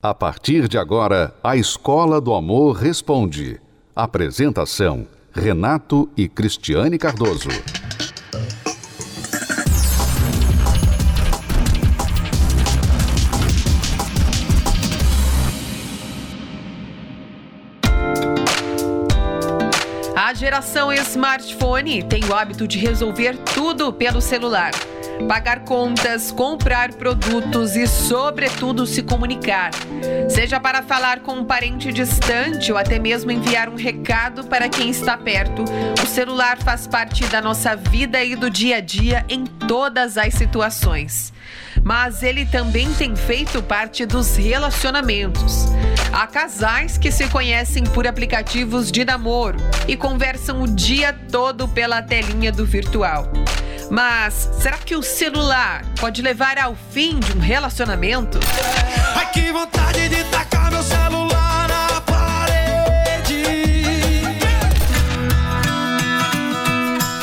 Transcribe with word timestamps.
A 0.00 0.14
partir 0.14 0.68
de 0.68 0.78
agora, 0.78 1.34
a 1.42 1.56
Escola 1.56 2.20
do 2.20 2.32
Amor 2.32 2.76
Responde. 2.76 3.60
Apresentação: 3.96 5.08
Renato 5.32 6.08
e 6.16 6.28
Cristiane 6.28 6.96
Cardoso. 6.96 7.48
A 20.14 20.32
geração 20.32 20.92
smartphone 20.92 22.04
tem 22.04 22.24
o 22.24 22.32
hábito 22.32 22.68
de 22.68 22.78
resolver 22.78 23.36
tudo 23.52 23.92
pelo 23.92 24.20
celular 24.20 24.70
pagar 25.26 25.60
contas, 25.60 26.30
comprar 26.30 26.92
produtos 26.92 27.76
e, 27.76 27.86
sobretudo, 27.86 28.86
se 28.86 29.02
comunicar. 29.02 29.70
Seja 30.28 30.60
para 30.60 30.82
falar 30.82 31.20
com 31.20 31.32
um 31.32 31.44
parente 31.44 31.92
distante 31.92 32.70
ou 32.70 32.78
até 32.78 32.98
mesmo 32.98 33.30
enviar 33.30 33.68
um 33.68 33.76
recado 33.76 34.44
para 34.44 34.68
quem 34.68 34.90
está 34.90 35.16
perto, 35.16 35.64
o 36.02 36.06
celular 36.06 36.58
faz 36.58 36.86
parte 36.86 37.24
da 37.26 37.40
nossa 37.40 37.74
vida 37.74 38.22
e 38.22 38.36
do 38.36 38.50
dia 38.50 38.76
a 38.76 38.80
dia 38.80 39.24
em 39.28 39.44
todas 39.44 40.16
as 40.16 40.34
situações. 40.34 41.32
Mas 41.82 42.22
ele 42.22 42.44
também 42.44 42.92
tem 42.94 43.14
feito 43.16 43.62
parte 43.62 44.04
dos 44.04 44.36
relacionamentos. 44.36 45.66
Há 46.12 46.26
casais 46.26 46.98
que 46.98 47.10
se 47.12 47.26
conhecem 47.28 47.84
por 47.84 48.06
aplicativos 48.06 48.90
de 48.90 49.04
namoro 49.04 49.58
e 49.86 49.96
conversam 49.96 50.62
o 50.62 50.66
dia 50.66 51.12
todo 51.12 51.68
pela 51.68 52.02
telinha 52.02 52.50
do 52.50 52.64
virtual. 52.64 53.30
Mas 53.90 54.50
será 54.60 54.76
que 54.78 54.94
o 54.94 55.02
celular 55.02 55.84
pode 55.98 56.20
levar 56.20 56.58
ao 56.58 56.76
fim 56.90 57.18
de 57.18 57.32
um 57.32 57.40
relacionamento? 57.40 58.38
Ai, 59.14 59.30
que 59.32 59.50
vontade 59.50 60.08
de 60.08 60.24
tacar 60.24 60.70
meu 60.70 60.82
celular 60.82 61.68
na 61.68 62.00
parede. 62.02 63.44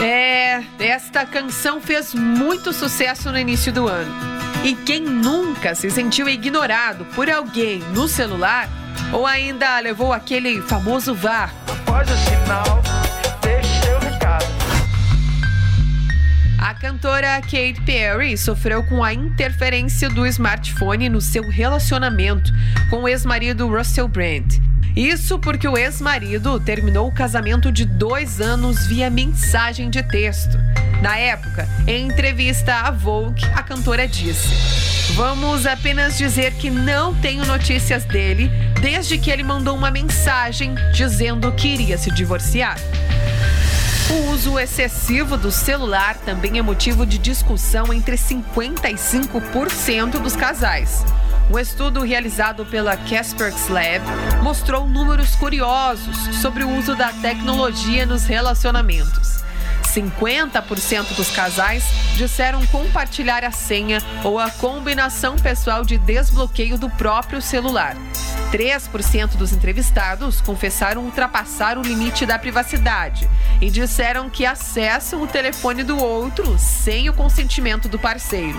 É, 0.03 0.63
esta 0.79 1.25
canção 1.25 1.79
fez 1.79 2.13
muito 2.13 2.73
sucesso 2.73 3.31
no 3.31 3.37
início 3.37 3.71
do 3.71 3.87
ano. 3.87 4.13
E 4.63 4.73
quem 4.73 5.01
nunca 5.01 5.75
se 5.75 5.91
sentiu 5.91 6.27
ignorado 6.27 7.05
por 7.13 7.29
alguém 7.29 7.79
no 7.93 8.07
celular 8.07 8.67
ou 9.13 9.27
ainda 9.27 9.79
levou 9.79 10.11
aquele 10.11 10.59
famoso 10.63 11.13
VAR? 11.13 11.53
Após 11.67 12.09
o 12.09 12.17
sinal, 12.17 12.81
A 16.57 16.73
cantora 16.73 17.41
Katy 17.41 17.81
Perry 17.85 18.37
sofreu 18.37 18.83
com 18.83 19.03
a 19.03 19.13
interferência 19.13 20.09
do 20.09 20.25
smartphone 20.25 21.09
no 21.09 21.21
seu 21.21 21.47
relacionamento 21.49 22.51
com 22.89 23.03
o 23.03 23.07
ex-marido 23.07 23.67
Russell 23.67 24.07
Brand. 24.07 24.59
Isso 24.95 25.37
porque 25.37 25.67
o 25.67 25.77
ex-marido 25.77 26.57
terminou 26.59 27.07
o 27.07 27.11
casamento 27.11 27.71
de 27.71 27.83
dois 27.83 28.39
anos 28.39 28.87
via 28.87 29.09
mensagem 29.09 29.89
de 29.89 30.01
texto. 30.01 30.57
Na 31.01 31.17
época, 31.17 31.67
em 31.85 32.07
entrevista 32.07 32.73
à 32.73 32.91
Vogue, 32.91 33.43
a 33.53 33.61
cantora 33.61 34.07
disse: 34.07 34.47
Vamos 35.13 35.65
apenas 35.65 36.17
dizer 36.17 36.53
que 36.53 36.69
não 36.69 37.13
tenho 37.13 37.45
notícias 37.45 38.05
dele 38.05 38.49
desde 38.81 39.17
que 39.17 39.29
ele 39.29 39.43
mandou 39.43 39.75
uma 39.75 39.91
mensagem 39.91 40.73
dizendo 40.93 41.51
que 41.51 41.67
iria 41.67 41.97
se 41.97 42.09
divorciar. 42.11 42.77
O 44.07 44.31
uso 44.31 44.59
excessivo 44.59 45.35
do 45.35 45.51
celular 45.51 46.15
também 46.17 46.59
é 46.59 46.61
motivo 46.61 47.07
de 47.07 47.17
discussão 47.17 47.91
entre 47.91 48.15
55% 48.15 50.21
dos 50.21 50.35
casais. 50.35 51.03
Um 51.51 51.57
estudo 51.57 52.01
realizado 52.01 52.67
pela 52.67 52.95
Kaspersky 52.95 53.71
Lab 53.71 54.05
mostrou 54.43 54.87
números 54.87 55.35
curiosos 55.35 56.15
sobre 56.39 56.63
o 56.63 56.69
uso 56.77 56.95
da 56.95 57.11
tecnologia 57.13 58.05
nos 58.05 58.25
relacionamentos. 58.25 59.43
50% 59.95 61.15
dos 61.15 61.31
casais 61.31 61.85
disseram 62.15 62.65
compartilhar 62.67 63.45
a 63.45 63.51
senha 63.51 64.01
ou 64.23 64.37
a 64.37 64.49
combinação 64.49 65.37
pessoal 65.37 65.85
de 65.85 65.97
desbloqueio 65.97 66.77
do 66.77 66.89
próprio 66.89 67.41
celular. 67.41 67.95
3% 68.51 69.35
dos 69.35 69.53
entrevistados 69.53 70.41
confessaram 70.41 71.03
ultrapassar 71.03 71.77
o 71.77 71.81
limite 71.81 72.25
da 72.25 72.37
privacidade 72.37 73.29
e 73.61 73.69
disseram 73.69 74.29
que 74.29 74.45
acessam 74.45 75.21
o 75.21 75.27
telefone 75.27 75.83
do 75.83 75.97
outro 75.97 76.57
sem 76.57 77.09
o 77.09 77.13
consentimento 77.13 77.87
do 77.87 77.97
parceiro. 77.97 78.57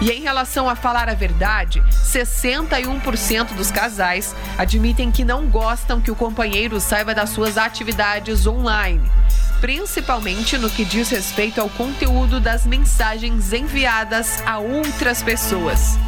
E 0.00 0.10
em 0.10 0.22
relação 0.22 0.68
a 0.68 0.74
falar 0.74 1.08
a 1.08 1.14
verdade, 1.14 1.82
61% 2.04 3.54
dos 3.54 3.70
casais 3.70 4.34
admitem 4.56 5.10
que 5.10 5.24
não 5.24 5.46
gostam 5.46 6.00
que 6.00 6.10
o 6.10 6.16
companheiro 6.16 6.80
saiba 6.80 7.14
das 7.14 7.30
suas 7.30 7.58
atividades 7.58 8.46
online 8.46 9.10
principalmente 9.60 10.56
no 10.56 10.70
que 10.70 10.84
diz 10.84 11.10
respeito 11.10 11.60
ao 11.60 11.68
conteúdo 11.68 12.40
das 12.40 12.66
mensagens 12.66 13.52
enviadas 13.52 14.42
a 14.46 14.58
outras 14.58 15.22
pessoas. 15.22 15.98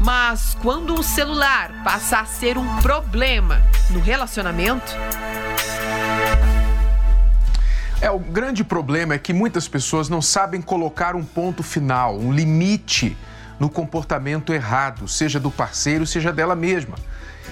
Mas 0.00 0.56
quando 0.62 0.94
o 0.94 1.02
celular 1.02 1.82
passa 1.84 2.20
a 2.20 2.24
ser 2.24 2.58
um 2.58 2.76
problema 2.76 3.62
no 3.90 4.00
relacionamento, 4.00 4.94
É, 7.98 8.10
o 8.10 8.18
grande 8.18 8.62
problema 8.62 9.14
é 9.14 9.18
que 9.18 9.32
muitas 9.32 9.66
pessoas 9.66 10.10
não 10.10 10.20
sabem 10.20 10.60
colocar 10.60 11.16
um 11.16 11.24
ponto 11.24 11.62
final, 11.62 12.18
um 12.18 12.30
limite 12.30 13.16
no 13.58 13.70
comportamento 13.70 14.52
errado, 14.52 15.08
seja 15.08 15.40
do 15.40 15.50
parceiro, 15.50 16.06
seja 16.06 16.30
dela 16.30 16.54
mesma. 16.54 16.96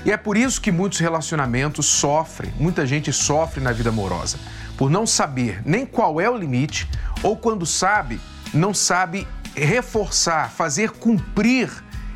E 0.04 0.12
é 0.12 0.18
por 0.18 0.36
isso 0.36 0.60
que 0.60 0.70
muitos 0.70 0.98
relacionamentos 0.98 1.86
sofrem, 1.86 2.52
muita 2.58 2.84
gente 2.84 3.10
sofre 3.10 3.62
na 3.62 3.72
vida 3.72 3.88
amorosa, 3.88 4.38
por 4.76 4.90
não 4.90 5.06
saber 5.06 5.62
nem 5.64 5.86
qual 5.86 6.20
é 6.20 6.28
o 6.28 6.36
limite, 6.36 6.88
ou 7.22 7.36
quando 7.36 7.64
sabe, 7.64 8.20
não 8.52 8.74
sabe 8.74 9.26
reforçar, 9.54 10.50
fazer 10.50 10.90
cumprir 10.90 11.70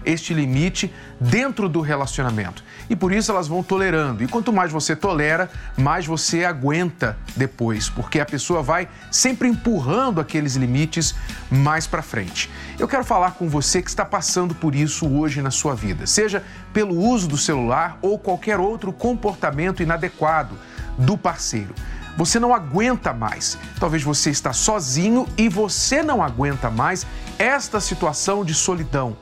este 0.04 0.32
limite 0.32 0.92
dentro 1.20 1.68
do 1.68 1.80
relacionamento. 1.80 2.64
E 2.88 2.96
por 2.96 3.12
isso 3.12 3.30
elas 3.30 3.46
vão 3.46 3.62
tolerando. 3.62 4.22
E 4.22 4.26
quanto 4.26 4.52
mais 4.52 4.72
você 4.72 4.96
tolera, 4.96 5.50
mais 5.76 6.06
você 6.06 6.44
aguenta 6.44 7.18
depois, 7.36 7.88
porque 7.90 8.18
a 8.18 8.24
pessoa 8.24 8.62
vai 8.62 8.88
sempre 9.10 9.48
empurrando 9.48 10.20
aqueles 10.20 10.56
limites 10.56 11.14
mais 11.50 11.86
para 11.86 12.00
frente. 12.00 12.50
Eu 12.78 12.88
quero 12.88 13.04
falar 13.04 13.32
com 13.32 13.48
você 13.48 13.82
que 13.82 13.90
está 13.90 14.04
passando 14.04 14.54
por 14.54 14.74
isso 14.74 15.06
hoje 15.06 15.42
na 15.42 15.50
sua 15.50 15.74
vida, 15.74 16.06
seja 16.06 16.42
pelo 16.72 16.96
uso 16.96 17.28
do 17.28 17.36
celular 17.36 17.98
ou 18.00 18.18
qualquer 18.18 18.58
outro 18.58 18.92
comportamento 18.92 19.82
inadequado 19.82 20.56
do 20.96 21.18
parceiro. 21.18 21.74
Você 22.18 22.38
não 22.38 22.52
aguenta 22.52 23.14
mais. 23.14 23.56
Talvez 23.80 24.02
você 24.02 24.28
está 24.28 24.52
sozinho 24.52 25.26
e 25.38 25.48
você 25.48 26.02
não 26.02 26.22
aguenta 26.22 26.68
mais 26.68 27.06
esta 27.38 27.80
situação 27.80 28.44
de 28.44 28.52
solidão 28.52 29.16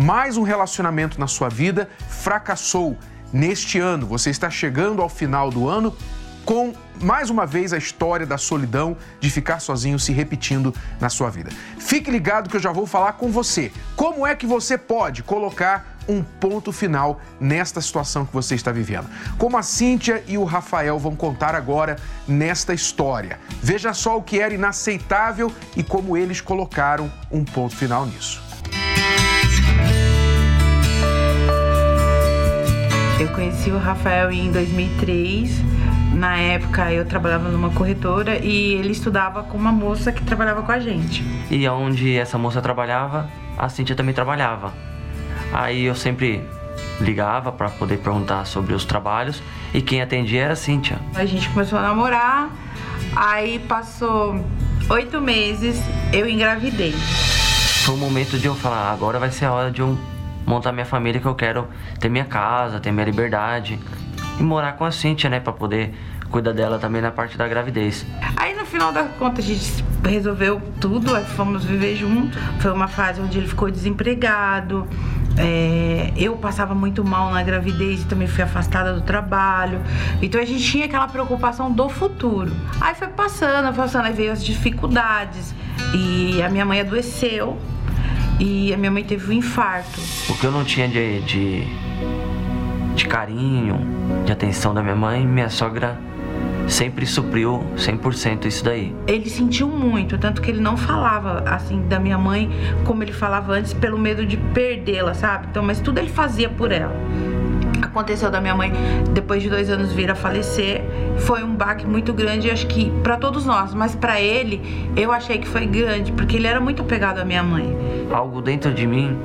mais 0.00 0.38
um 0.38 0.42
relacionamento 0.42 1.20
na 1.20 1.26
sua 1.26 1.50
vida 1.50 1.86
fracassou 2.08 2.96
neste 3.30 3.78
ano. 3.78 4.06
Você 4.06 4.30
está 4.30 4.48
chegando 4.48 5.02
ao 5.02 5.10
final 5.10 5.50
do 5.50 5.68
ano 5.68 5.94
com 6.42 6.72
mais 7.02 7.28
uma 7.28 7.44
vez 7.44 7.74
a 7.74 7.76
história 7.76 8.26
da 8.26 8.38
solidão 8.38 8.96
de 9.20 9.28
ficar 9.28 9.60
sozinho 9.60 9.98
se 9.98 10.10
repetindo 10.10 10.74
na 10.98 11.10
sua 11.10 11.28
vida. 11.28 11.50
Fique 11.78 12.10
ligado 12.10 12.48
que 12.48 12.56
eu 12.56 12.60
já 12.60 12.72
vou 12.72 12.86
falar 12.86 13.12
com 13.12 13.30
você. 13.30 13.70
Como 13.94 14.26
é 14.26 14.34
que 14.34 14.46
você 14.46 14.78
pode 14.78 15.22
colocar 15.22 15.98
um 16.10 16.22
ponto 16.22 16.72
final 16.72 17.20
nesta 17.40 17.80
situação 17.80 18.26
que 18.26 18.32
você 18.32 18.56
está 18.56 18.72
vivendo? 18.72 19.06
Como 19.38 19.56
a 19.56 19.62
Cíntia 19.62 20.24
e 20.26 20.36
o 20.36 20.44
Rafael 20.44 20.98
vão 20.98 21.14
contar 21.14 21.54
agora 21.54 21.96
nesta 22.26 22.74
história. 22.74 23.38
Veja 23.62 23.94
só 23.94 24.18
o 24.18 24.22
que 24.22 24.40
era 24.40 24.52
inaceitável 24.52 25.52
e 25.76 25.82
como 25.82 26.16
eles 26.16 26.40
colocaram 26.40 27.10
um 27.30 27.44
ponto 27.44 27.76
final 27.76 28.04
nisso. 28.06 28.42
Eu 33.20 33.28
conheci 33.28 33.70
o 33.70 33.78
Rafael 33.78 34.32
em 34.32 34.50
2003. 34.50 35.62
Na 36.14 36.38
época 36.38 36.90
eu 36.90 37.04
trabalhava 37.04 37.50
numa 37.50 37.70
corretora 37.70 38.38
e 38.38 38.74
ele 38.74 38.90
estudava 38.90 39.44
com 39.44 39.56
uma 39.56 39.70
moça 39.70 40.10
que 40.10 40.24
trabalhava 40.24 40.62
com 40.62 40.72
a 40.72 40.80
gente. 40.80 41.22
E 41.50 41.68
onde 41.68 42.16
essa 42.16 42.36
moça 42.36 42.60
trabalhava, 42.60 43.30
a 43.56 43.68
Cintia 43.68 43.94
também 43.94 44.14
trabalhava. 44.14 44.89
Aí 45.52 45.84
eu 45.84 45.94
sempre 45.94 46.42
ligava 47.00 47.50
para 47.50 47.70
poder 47.70 47.98
perguntar 47.98 48.44
sobre 48.44 48.74
os 48.74 48.84
trabalhos 48.84 49.42
e 49.72 49.80
quem 49.80 50.02
atendia 50.02 50.44
era 50.44 50.52
a 50.52 50.56
Cíntia. 50.56 50.98
A 51.14 51.24
gente 51.24 51.48
começou 51.50 51.78
a 51.78 51.82
namorar, 51.82 52.50
aí 53.16 53.58
passou 53.58 54.44
oito 54.88 55.20
meses, 55.20 55.80
eu 56.12 56.28
engravidei. 56.28 56.92
Foi 57.84 57.94
o 57.94 57.98
momento 57.98 58.38
de 58.38 58.46
eu 58.46 58.54
falar, 58.54 58.92
agora 58.92 59.18
vai 59.18 59.30
ser 59.30 59.46
a 59.46 59.52
hora 59.52 59.70
de 59.70 59.80
eu 59.80 59.98
montar 60.46 60.72
minha 60.72 60.86
família 60.86 61.20
que 61.20 61.26
eu 61.26 61.34
quero 61.34 61.66
ter 61.98 62.08
minha 62.08 62.24
casa, 62.24 62.80
ter 62.80 62.92
minha 62.92 63.06
liberdade 63.06 63.78
e 64.38 64.42
morar 64.42 64.72
com 64.72 64.84
a 64.84 64.90
Cintia, 64.90 65.30
né, 65.30 65.40
para 65.40 65.52
poder 65.52 65.94
cuidar 66.30 66.52
dela 66.52 66.78
também 66.78 67.02
na 67.02 67.10
parte 67.10 67.36
da 67.36 67.46
gravidez. 67.48 68.06
Aí 68.36 68.54
no 68.54 68.64
final 68.64 68.92
da 68.92 69.04
conta 69.04 69.40
a 69.40 69.44
gente 69.44 69.84
resolveu 70.04 70.60
tudo, 70.80 71.14
aí 71.14 71.24
fomos 71.24 71.64
viver 71.64 71.96
juntos. 71.96 72.38
Foi 72.60 72.72
uma 72.72 72.88
fase 72.88 73.20
onde 73.20 73.38
ele 73.38 73.48
ficou 73.48 73.70
desempregado, 73.70 74.86
É, 75.40 76.12
eu 76.16 76.36
passava 76.36 76.74
muito 76.74 77.04
mal 77.04 77.30
na 77.30 77.42
gravidez 77.42 78.02
e 78.02 78.04
também 78.06 78.28
fui 78.28 78.42
afastada 78.44 78.92
do 78.92 79.00
trabalho. 79.00 79.80
Então 80.20 80.40
a 80.40 80.44
gente 80.44 80.62
tinha 80.62 80.84
aquela 80.84 81.08
preocupação 81.08 81.70
do 81.72 81.88
futuro. 81.88 82.52
Aí 82.80 82.94
foi 82.94 83.08
passando, 83.08 83.74
passando, 83.74 84.06
aí 84.06 84.12
veio 84.12 84.32
as 84.32 84.44
dificuldades. 84.44 85.54
E 85.94 86.42
a 86.42 86.48
minha 86.48 86.64
mãe 86.64 86.80
adoeceu 86.80 87.58
e 88.38 88.72
a 88.72 88.76
minha 88.76 88.90
mãe 88.90 89.04
teve 89.04 89.30
um 89.30 89.32
infarto. 89.32 90.00
O 90.28 90.34
que 90.34 90.44
eu 90.44 90.50
não 90.50 90.64
tinha 90.64 90.88
de, 90.88 91.20
de, 91.22 91.64
de 92.94 93.06
carinho, 93.06 93.80
de 94.24 94.32
atenção 94.32 94.74
da 94.74 94.82
minha 94.82 94.96
mãe, 94.96 95.26
minha 95.26 95.48
sogra 95.48 95.98
sempre 96.70 97.04
supriu 97.04 97.64
100% 97.76 98.46
isso 98.46 98.64
daí. 98.64 98.94
Ele 99.06 99.28
sentiu 99.28 99.68
muito, 99.68 100.16
tanto 100.16 100.40
que 100.40 100.50
ele 100.50 100.60
não 100.60 100.76
falava 100.76 101.42
assim 101.46 101.82
da 101.88 101.98
minha 101.98 102.16
mãe 102.16 102.50
como 102.84 103.02
ele 103.02 103.12
falava 103.12 103.52
antes, 103.52 103.74
pelo 103.74 103.98
medo 103.98 104.24
de 104.24 104.36
perdê-la, 104.36 105.12
sabe? 105.12 105.48
Então, 105.50 105.62
mas 105.62 105.80
tudo 105.80 105.98
ele 105.98 106.08
fazia 106.08 106.48
por 106.48 106.70
ela. 106.72 106.94
Aconteceu 107.82 108.30
da 108.30 108.40
minha 108.40 108.54
mãe, 108.54 108.72
depois 109.12 109.42
de 109.42 109.50
dois 109.50 109.68
anos, 109.68 109.92
vir 109.92 110.10
a 110.10 110.14
falecer. 110.14 110.82
Foi 111.18 111.42
um 111.42 111.54
baque 111.54 111.86
muito 111.86 112.12
grande, 112.12 112.50
acho 112.50 112.66
que 112.66 112.90
para 113.02 113.16
todos 113.16 113.44
nós, 113.44 113.74
mas 113.74 113.94
para 113.94 114.20
ele, 114.20 114.60
eu 114.96 115.10
achei 115.10 115.38
que 115.38 115.48
foi 115.48 115.66
grande, 115.66 116.12
porque 116.12 116.36
ele 116.36 116.46
era 116.46 116.60
muito 116.60 116.82
apegado 116.82 117.18
à 117.18 117.24
minha 117.24 117.42
mãe. 117.42 117.76
Algo 118.12 118.40
dentro 118.40 118.72
de 118.72 118.86
mim 118.86 119.18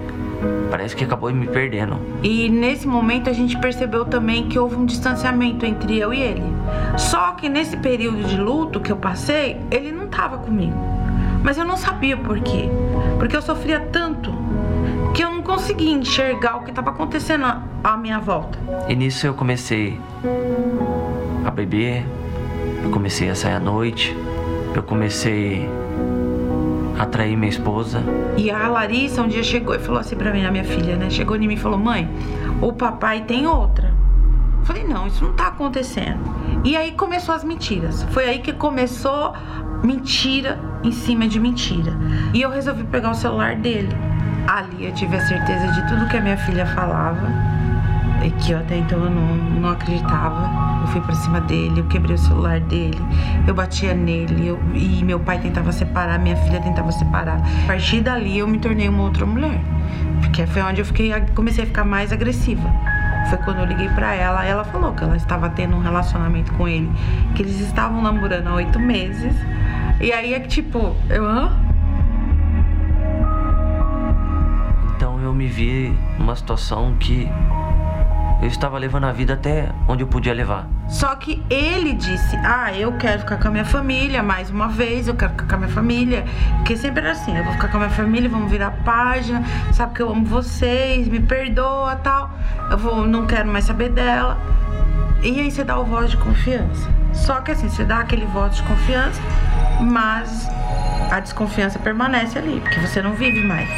parece 0.70 0.96
que 0.96 1.04
acabou 1.04 1.32
me 1.34 1.48
perdendo. 1.48 1.98
E 2.22 2.50
nesse 2.50 2.88
momento 2.88 3.30
a 3.30 3.34
gente 3.34 3.58
percebeu 3.60 4.06
também 4.06 4.48
que 4.48 4.58
houve 4.60 4.76
um 4.76 4.86
distanciamento 4.86 5.66
entre 5.66 5.98
eu 5.98 6.14
e 6.14 6.22
ele. 6.22 6.44
Só 6.98 7.32
que 7.32 7.50
nesse 7.50 7.78
período 7.78 8.24
de 8.24 8.38
luto 8.38 8.80
que 8.80 8.92
eu 8.92 8.98
passei, 8.98 9.58
ele 9.72 9.92
não 9.92 10.06
estava 10.06 10.38
comigo. 10.38 10.78
Mas 11.44 11.58
eu 11.58 11.66
não 11.66 11.78
sabia 11.78 12.18
por 12.18 12.40
quê. 12.40 12.70
Porque 13.20 13.36
eu 13.36 13.42
sofria 13.42 13.80
tanto 13.80 14.34
que 15.14 15.24
eu 15.24 15.32
não 15.32 15.42
conseguia 15.42 15.94
enxergar 15.94 16.58
o 16.58 16.64
que 16.64 16.72
estava 16.72 16.90
acontecendo 16.90 17.46
à 17.84 17.98
minha 17.98 18.20
volta. 18.20 18.60
E 18.90 18.96
nisso 18.96 19.26
eu 19.26 19.34
comecei 19.34 20.00
a 21.46 21.52
beber, 21.52 22.06
eu 22.84 22.90
comecei 22.90 23.30
a 23.30 23.36
sair 23.36 23.54
à 23.54 23.60
noite, 23.60 24.16
eu 24.76 24.84
comecei 24.84 25.70
atrair 27.00 27.36
minha 27.36 27.50
esposa. 27.50 28.02
E 28.38 28.50
a 28.50 28.68
Larissa 28.68 29.22
um 29.22 29.28
dia 29.28 29.44
chegou 29.44 29.76
e 29.76 29.80
falou 29.80 30.00
assim 30.00 30.16
pra 30.16 30.32
mim, 30.32 30.46
a 30.46 30.52
minha 30.52 30.64
filha, 30.64 30.96
né? 30.96 31.10
Chegou 31.10 31.36
em 31.36 31.48
mim 31.48 31.54
e 31.54 31.58
falou: 31.58 31.78
Mãe, 31.78 32.10
o 32.62 32.74
papai 32.74 33.22
tem 33.22 33.48
outra. 33.48 33.94
Eu 34.60 34.66
falei: 34.66 34.84
Não, 34.84 35.08
isso 35.08 35.24
não 35.24 35.34
tá 35.34 35.48
acontecendo. 35.48 36.20
E 36.64 36.76
aí 36.76 36.92
começou 36.94 37.36
as 37.36 37.44
mentiras. 37.44 38.04
Foi 38.12 38.26
aí 38.26 38.40
que 38.40 38.54
começou 38.54 39.34
mentira 39.84 40.60
em 40.84 40.92
cima 40.92 41.28
de 41.28 41.40
mentira. 41.40 41.94
E 42.34 42.42
eu 42.42 42.50
resolvi 42.50 42.84
pegar 42.84 43.12
o 43.12 43.16
celular 43.16 43.56
dele. 43.56 43.90
Ali 44.48 44.86
eu 44.86 44.94
tive 44.94 45.16
a 45.16 45.26
certeza 45.26 45.72
de 45.72 45.88
tudo 45.88 46.08
que 46.08 46.18
a 46.18 46.22
minha 46.22 46.38
filha 46.38 46.66
falava 46.68 47.28
e 48.26 48.32
que 48.32 48.52
eu 48.52 48.60
até 48.60 48.78
então 48.78 49.04
eu 49.04 49.10
não, 49.10 49.36
não 49.36 49.70
acreditava. 49.70 50.50
Eu 50.82 50.88
fui 50.88 51.02
pra 51.02 51.14
cima 51.16 51.42
dele, 51.42 51.80
eu 51.80 51.86
quebrei 51.86 52.16
o 52.16 52.18
celular 52.18 52.60
dele, 52.60 53.00
eu 53.48 53.54
batia 53.54 53.94
nele 53.94 54.48
eu, 54.48 54.60
e 54.74 55.04
meu 55.04 55.20
pai 55.20 55.40
tentava 55.40 55.72
separar, 55.72 56.20
minha 56.20 56.36
filha 56.36 56.60
tentava 56.60 56.92
separar. 56.92 57.40
A 57.64 57.68
partir 57.68 58.02
dali 58.02 58.38
eu 58.38 58.48
me 58.48 58.58
tornei 58.58 58.90
uma 58.90 59.04
outra 59.04 59.26
mulher, 59.26 59.60
porque 60.22 60.46
foi 60.48 60.62
onde 60.62 60.82
eu 60.82 60.86
fiquei, 60.86 61.12
comecei 61.36 61.64
a 61.64 61.68
ficar 61.68 61.84
mais 61.84 62.12
agressiva. 62.12 62.68
Foi 63.30 63.38
quando 63.40 63.60
eu 63.60 63.66
liguei 63.66 63.90
para 63.90 64.14
ela, 64.14 64.46
ela 64.46 64.64
falou 64.64 64.94
que 64.94 65.04
ela 65.04 65.18
estava 65.18 65.50
tendo 65.50 65.76
um 65.76 65.80
relacionamento 65.80 66.54
com 66.54 66.68
ele, 66.68 66.92
que 67.36 67.42
eles 67.42 67.60
estavam 67.60 68.02
namorando 68.02 68.48
há 68.48 68.54
oito 68.56 68.80
meses. 68.80 69.34
E 70.00 70.12
aí 70.12 70.34
é 70.34 70.40
que 70.40 70.48
tipo, 70.48 70.96
eu, 71.10 71.26
hã? 71.26 71.52
Então 74.96 75.20
eu 75.20 75.34
me 75.34 75.48
vi 75.48 75.98
numa 76.20 76.36
situação 76.36 76.96
que 77.00 77.28
eu 78.46 78.50
estava 78.50 78.78
levando 78.78 79.06
a 79.06 79.12
vida 79.12 79.34
até 79.34 79.70
onde 79.88 80.04
eu 80.04 80.08
podia 80.08 80.32
levar. 80.32 80.68
Só 80.88 81.16
que 81.16 81.44
ele 81.50 81.94
disse: 81.94 82.38
Ah, 82.38 82.72
eu 82.78 82.94
quero 82.94 83.22
ficar 83.22 83.38
com 83.38 83.48
a 83.48 83.52
minha 83.52 83.66
família 83.66 84.22
mais 84.22 84.52
uma 84.52 84.68
vez, 84.68 85.08
eu 85.08 85.16
quero 85.16 85.32
ficar 85.32 85.48
com 85.48 85.56
a 85.56 85.58
minha 85.58 85.72
família. 85.72 86.24
Porque 86.58 86.78
sempre 86.78 87.02
era 87.02 87.12
assim: 87.12 87.36
eu 87.36 87.44
vou 87.44 87.54
ficar 87.54 87.70
com 87.70 87.78
a 87.78 87.80
minha 87.82 87.92
família, 87.92 88.30
vamos 88.30 88.52
virar 88.52 88.72
página, 88.86 89.44
sabe 89.74 89.96
que 89.96 90.02
eu 90.02 90.12
amo 90.12 90.26
vocês, 90.26 91.08
me 91.08 91.20
perdoa 91.20 91.96
tal. 91.96 92.32
Eu 92.70 92.78
vou, 92.78 93.08
não 93.08 93.26
quero 93.26 93.50
mais 93.50 93.66
saber 93.66 93.90
dela. 93.90 94.38
E 95.24 95.40
aí 95.40 95.50
você 95.50 95.64
dá 95.64 95.80
o 95.80 95.84
voto 95.84 96.10
de 96.10 96.18
confiança. 96.18 96.88
Só 97.14 97.42
que 97.42 97.52
assim, 97.52 97.68
você 97.68 97.84
dá 97.84 98.00
aquele 98.02 98.28
voto 98.28 98.58
de 98.58 98.64
confiança, 98.64 99.20
mas 99.82 100.48
a 101.12 101.20
desconfiança 101.20 101.80
permanece 101.80 102.38
ali, 102.38 102.60
porque 102.60 102.80
você 102.80 103.02
não 103.02 103.14
vive 103.14 103.42
mais. 103.42 103.70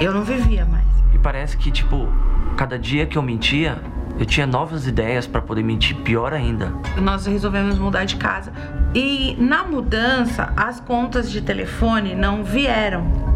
Eu 0.00 0.12
não 0.12 0.22
vivia 0.22 0.64
mais. 0.64 0.84
E 1.14 1.18
parece 1.18 1.56
que, 1.56 1.70
tipo, 1.70 2.08
cada 2.56 2.78
dia 2.78 3.06
que 3.06 3.18
eu 3.18 3.22
mentia, 3.22 3.78
eu 4.18 4.24
tinha 4.24 4.46
novas 4.46 4.86
ideias 4.86 5.26
para 5.26 5.42
poder 5.42 5.62
mentir 5.62 5.94
pior 5.98 6.32
ainda. 6.32 6.72
Nós 7.00 7.26
resolvemos 7.26 7.78
mudar 7.78 8.04
de 8.06 8.16
casa 8.16 8.50
e 8.94 9.36
na 9.38 9.62
mudança 9.62 10.52
as 10.56 10.80
contas 10.80 11.30
de 11.30 11.42
telefone 11.42 12.14
não 12.14 12.42
vieram. 12.42 13.26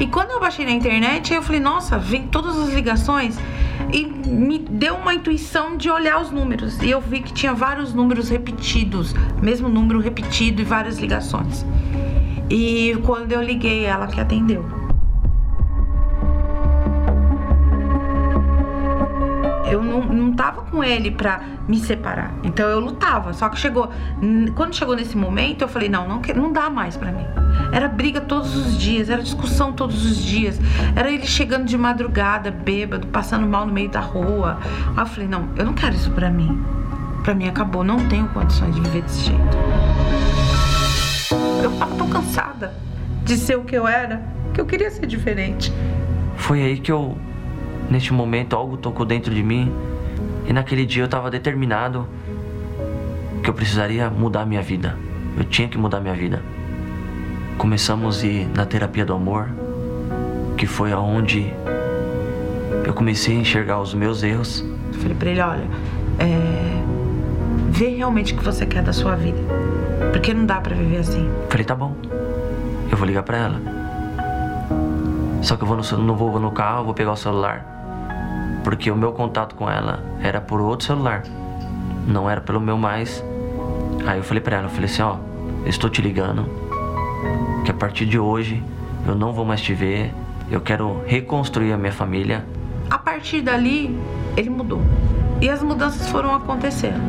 E 0.00 0.06
quando 0.06 0.30
eu 0.30 0.40
baixei 0.40 0.64
na 0.64 0.70
internet, 0.70 1.34
eu 1.34 1.42
falei, 1.42 1.60
nossa, 1.60 1.98
vem 1.98 2.26
todas 2.26 2.58
as 2.58 2.70
ligações 2.70 3.38
e 3.92 4.06
me 4.06 4.58
deu 4.58 4.94
uma 4.94 5.12
intuição 5.12 5.76
de 5.76 5.90
olhar 5.90 6.18
os 6.18 6.30
números. 6.30 6.80
E 6.80 6.90
eu 6.90 7.02
vi 7.02 7.20
que 7.20 7.34
tinha 7.34 7.52
vários 7.52 7.92
números 7.92 8.30
repetidos, 8.30 9.14
mesmo 9.42 9.68
número 9.68 10.00
repetido 10.00 10.62
e 10.62 10.64
várias 10.64 10.98
ligações. 10.98 11.66
E 12.48 12.96
quando 13.04 13.32
eu 13.32 13.42
liguei, 13.42 13.84
ela 13.84 14.06
que 14.06 14.18
atendeu. 14.18 14.79
Eu 19.70 19.82
não, 19.82 20.02
não 20.02 20.32
tava 20.32 20.62
com 20.62 20.82
ele 20.82 21.10
pra 21.10 21.40
me 21.68 21.78
separar. 21.78 22.32
Então 22.42 22.68
eu 22.68 22.80
lutava. 22.80 23.32
Só 23.32 23.48
que 23.48 23.58
chegou. 23.58 23.90
Quando 24.54 24.74
chegou 24.74 24.96
nesse 24.96 25.16
momento, 25.16 25.62
eu 25.62 25.68
falei, 25.68 25.88
não, 25.88 26.08
não, 26.08 26.20
não 26.34 26.52
dá 26.52 26.68
mais 26.68 26.96
pra 26.96 27.12
mim. 27.12 27.24
Era 27.72 27.88
briga 27.88 28.20
todos 28.20 28.56
os 28.56 28.76
dias, 28.76 29.08
era 29.08 29.22
discussão 29.22 29.72
todos 29.72 30.04
os 30.04 30.16
dias. 30.16 30.60
Era 30.96 31.10
ele 31.10 31.26
chegando 31.26 31.64
de 31.64 31.78
madrugada, 31.78 32.50
bêbado, 32.50 33.06
passando 33.06 33.46
mal 33.46 33.66
no 33.66 33.72
meio 33.72 33.88
da 33.88 34.00
rua. 34.00 34.58
Aí 34.96 35.02
eu 35.02 35.06
falei, 35.06 35.28
não, 35.28 35.48
eu 35.56 35.64
não 35.64 35.72
quero 35.72 35.94
isso 35.94 36.10
pra 36.10 36.30
mim. 36.30 36.62
Pra 37.22 37.34
mim 37.34 37.48
acabou, 37.48 37.84
não 37.84 38.08
tenho 38.08 38.26
condições 38.28 38.74
de 38.74 38.80
viver 38.80 39.02
desse 39.02 39.26
jeito. 39.26 39.56
Eu 41.62 41.70
tava 41.78 41.94
tão 41.94 42.08
cansada 42.08 42.74
de 43.22 43.36
ser 43.36 43.56
o 43.56 43.62
que 43.62 43.76
eu 43.76 43.86
era, 43.86 44.22
que 44.52 44.60
eu 44.60 44.66
queria 44.66 44.90
ser 44.90 45.06
diferente. 45.06 45.72
Foi 46.36 46.62
aí 46.62 46.78
que 46.78 46.90
eu 46.90 47.16
Neste 47.90 48.12
momento, 48.12 48.54
algo 48.54 48.76
tocou 48.76 49.04
dentro 49.04 49.34
de 49.34 49.42
mim 49.42 49.72
e 50.46 50.52
naquele 50.52 50.86
dia 50.86 51.02
eu 51.02 51.06
estava 51.06 51.28
determinado 51.28 52.06
que 53.42 53.50
eu 53.50 53.54
precisaria 53.54 54.08
mudar 54.08 54.46
minha 54.46 54.62
vida. 54.62 54.96
Eu 55.36 55.42
tinha 55.42 55.66
que 55.66 55.76
mudar 55.76 56.00
minha 56.00 56.14
vida. 56.14 56.40
Começamos 57.58 58.22
a 58.22 58.26
ir 58.26 58.48
na 58.54 58.64
terapia 58.64 59.04
do 59.04 59.12
amor, 59.12 59.48
que 60.56 60.66
foi 60.66 60.92
aonde 60.92 61.52
eu 62.84 62.94
comecei 62.94 63.36
a 63.36 63.40
enxergar 63.40 63.80
os 63.80 63.92
meus 63.92 64.22
erros. 64.22 64.64
Eu 64.94 65.00
falei 65.00 65.16
para 65.16 65.30
ele, 65.30 65.40
olha, 65.40 65.64
é... 66.20 66.82
vê 67.70 67.88
realmente 67.88 68.34
o 68.34 68.36
que 68.36 68.44
você 68.44 68.66
quer 68.66 68.84
da 68.84 68.92
sua 68.92 69.16
vida, 69.16 69.38
porque 70.12 70.32
não 70.32 70.46
dá 70.46 70.60
para 70.60 70.76
viver 70.76 70.98
assim. 70.98 71.28
Falei, 71.48 71.64
tá 71.64 71.74
bom, 71.74 71.96
eu 72.88 72.96
vou 72.96 73.04
ligar 73.06 73.24
para 73.24 73.36
ela. 73.36 73.60
Só 75.42 75.56
que 75.56 75.64
eu 75.64 75.66
vou 75.66 75.76
no, 75.76 75.98
não 75.98 76.14
vou 76.14 76.38
no 76.38 76.52
carro, 76.52 76.84
vou 76.84 76.94
pegar 76.94 77.12
o 77.12 77.16
celular 77.16 77.79
porque 78.62 78.90
o 78.90 78.96
meu 78.96 79.12
contato 79.12 79.54
com 79.54 79.70
ela 79.70 80.02
era 80.22 80.40
por 80.40 80.60
outro 80.60 80.86
celular, 80.86 81.22
não 82.06 82.28
era 82.28 82.40
pelo 82.40 82.60
meu 82.60 82.76
mais. 82.76 83.24
Aí 84.06 84.18
eu 84.18 84.24
falei 84.24 84.42
para 84.42 84.56
ela, 84.56 84.66
eu 84.66 84.70
falei 84.70 84.86
assim, 84.86 85.02
ó, 85.02 85.16
estou 85.66 85.90
te 85.90 86.00
ligando, 86.00 86.46
que 87.64 87.70
a 87.70 87.74
partir 87.74 88.06
de 88.06 88.18
hoje 88.18 88.62
eu 89.06 89.14
não 89.14 89.32
vou 89.32 89.44
mais 89.44 89.60
te 89.60 89.74
ver, 89.74 90.12
eu 90.50 90.60
quero 90.60 91.02
reconstruir 91.06 91.72
a 91.72 91.76
minha 91.76 91.92
família. 91.92 92.44
A 92.90 92.98
partir 92.98 93.40
dali, 93.40 93.96
ele 94.36 94.50
mudou. 94.50 94.82
E 95.40 95.48
as 95.48 95.62
mudanças 95.62 96.08
foram 96.10 96.34
acontecendo. 96.34 97.00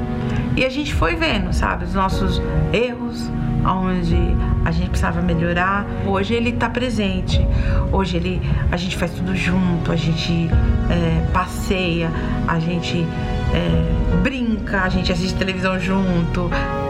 E 0.56 0.66
a 0.66 0.70
gente 0.70 0.94
foi 0.94 1.16
vendo, 1.16 1.52
sabe, 1.54 1.86
os 1.86 1.94
nossos 1.94 2.42
erros, 2.72 3.30
onde 3.66 4.36
a 4.64 4.72
gente 4.72 4.90
precisava 4.90 5.22
melhorar. 5.22 5.86
Hoje 6.06 6.34
ele 6.34 6.50
está 6.50 6.70
presente. 6.70 7.46
Hoje 7.92 8.18
ele, 8.18 8.42
a 8.72 8.78
gente 8.78 8.96
faz 8.96 9.12
tudo 9.12 9.36
junto, 9.36 9.92
a 9.92 9.96
gente 9.96 10.50
é, 10.90 11.26
passeia, 11.32 12.12
a 12.48 12.60
gente 12.60 13.06
é, 13.54 14.22
brinca, 14.22 14.82
a 14.82 14.90
gente 14.90 15.12
assiste 15.12 15.38
televisão 15.38 15.80
junto. 15.80 16.50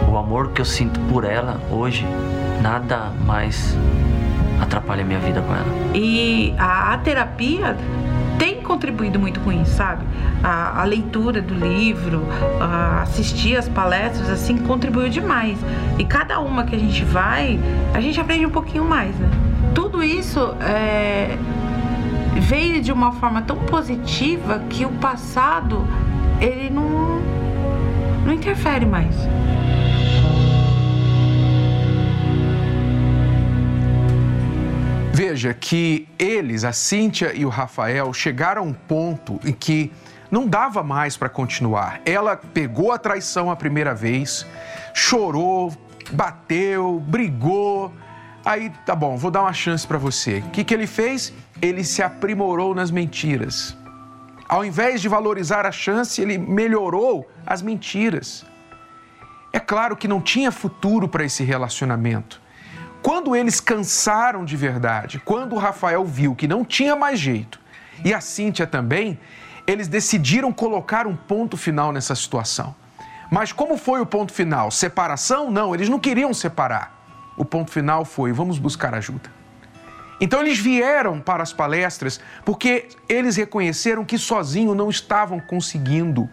O 0.10 0.18
amor 0.18 0.52
que 0.52 0.62
eu 0.62 0.66
sinto 0.66 1.00
por 1.02 1.24
ela 1.24 1.60
hoje, 1.72 2.06
nada 2.62 3.12
mais 3.26 3.78
atrapalha 4.62 5.04
a 5.04 5.06
minha 5.06 5.20
vida 5.20 5.42
com 5.42 5.54
ela. 5.54 5.66
E 5.96 6.54
a, 6.58 6.94
a 6.94 6.98
terapia 6.98 7.76
tem 8.42 8.60
contribuído 8.60 9.20
muito 9.20 9.40
com 9.42 9.52
isso, 9.52 9.76
sabe? 9.76 10.04
A, 10.44 10.82
a 10.82 10.84
leitura 10.84 11.44
do 11.44 11.54
livro, 11.54 12.26
a 12.60 13.04
assistir 13.04 13.56
as 13.56 13.70
palestras, 13.70 14.32
assim, 14.32 14.58
contribuiu 14.58 15.10
demais. 15.10 15.60
E 16.00 16.04
cada 16.04 16.40
uma 16.40 16.64
que 16.64 16.76
a 16.76 16.80
gente 16.80 17.06
vai, 17.06 17.60
a 17.94 18.02
gente 18.02 18.20
aprende 18.20 18.48
um 18.48 18.50
pouquinho 18.50 18.84
mais, 18.84 19.16
né? 19.16 19.30
Tudo 19.76 20.04
isso 20.04 20.56
é, 20.60 21.38
veio 22.40 22.82
de 22.82 22.92
uma 22.92 23.12
forma 23.12 23.44
tão 23.44 23.58
positiva 23.58 24.58
que 24.72 24.88
o 24.88 24.90
passado 24.94 25.86
ele 26.40 26.72
não, 26.72 27.22
não 28.26 28.34
interfere 28.34 28.88
mais. 28.88 29.16
Veja 35.14 35.54
que 35.54 36.08
eles, 36.18 36.64
a 36.64 36.72
Cíntia 36.72 37.34
e 37.36 37.46
o 37.46 37.50
Rafael, 37.50 38.14
chegaram 38.14 38.62
a 38.62 38.66
um 38.66 38.72
ponto 38.72 39.42
em 39.44 39.52
que 39.52 39.92
não 40.32 40.48
dava 40.48 40.82
mais 40.82 41.18
para 41.18 41.28
continuar. 41.28 42.00
Ela 42.06 42.38
pegou 42.38 42.94
a 42.94 42.98
traição 42.98 43.52
a 43.52 43.56
primeira 43.56 43.94
vez, 43.94 44.48
chorou, 44.94 45.76
bateu, 46.14 47.02
brigou. 47.06 47.94
Aí, 48.46 48.72
tá 48.86 48.96
bom, 48.96 49.18
vou 49.18 49.30
dar 49.30 49.42
uma 49.42 49.52
chance 49.52 49.86
para 49.86 49.98
você. 49.98 50.40
O 50.40 50.50
que, 50.52 50.64
que 50.64 50.74
ele 50.74 50.88
fez? 50.88 51.34
Ele 51.62 51.84
se 51.84 52.02
aprimorou 52.02 52.74
nas 52.74 52.90
mentiras. 52.90 53.78
Ao 54.48 54.64
invés 54.64 55.02
de 55.02 55.10
valorizar 55.10 55.66
a 55.66 55.72
chance, 55.74 56.22
ele 56.22 56.38
melhorou 56.38 57.30
as 57.46 57.62
mentiras. 57.62 58.46
É 59.52 59.60
claro 59.60 59.98
que 59.98 60.08
não 60.08 60.22
tinha 60.22 60.52
futuro 60.52 61.08
para 61.10 61.26
esse 61.26 61.44
relacionamento. 61.44 62.41
Quando 63.02 63.36
eles 63.36 63.60
cansaram 63.60 64.46
de 64.46 64.56
verdade, 64.56 65.20
quando 65.26 65.54
o 65.54 65.60
Rafael 65.60 66.06
viu 66.06 66.36
que 66.36 66.48
não 66.48 66.64
tinha 66.64 66.96
mais 66.96 67.20
jeito, 67.20 67.60
e 68.06 68.14
a 68.14 68.22
Cíntia 68.22 68.68
também, 68.68 69.20
eles 69.66 69.88
decidiram 69.88 70.52
colocar 70.52 71.08
um 71.08 71.16
ponto 71.16 71.58
final 71.58 71.92
nessa 71.92 72.14
situação. 72.14 72.76
Mas 73.32 73.52
como 73.52 73.78
foi 73.78 74.02
o 74.02 74.06
ponto 74.06 74.32
final? 74.34 74.70
Separação? 74.70 75.50
Não, 75.50 75.74
eles 75.74 75.90
não 75.90 75.98
queriam 75.98 76.34
separar. 76.34 77.04
O 77.38 77.46
ponto 77.46 77.72
final 77.72 78.06
foi: 78.06 78.32
vamos 78.32 78.60
buscar 78.60 78.94
ajuda. 78.94 79.32
Então 80.20 80.40
eles 80.40 80.60
vieram 80.60 81.20
para 81.20 81.42
as 81.42 81.52
palestras 81.52 82.20
porque 82.46 82.90
eles 83.10 83.36
reconheceram 83.36 84.06
que 84.06 84.18
sozinho 84.20 84.76
não 84.76 84.90
estavam 84.90 85.40
conseguindo 85.40 86.30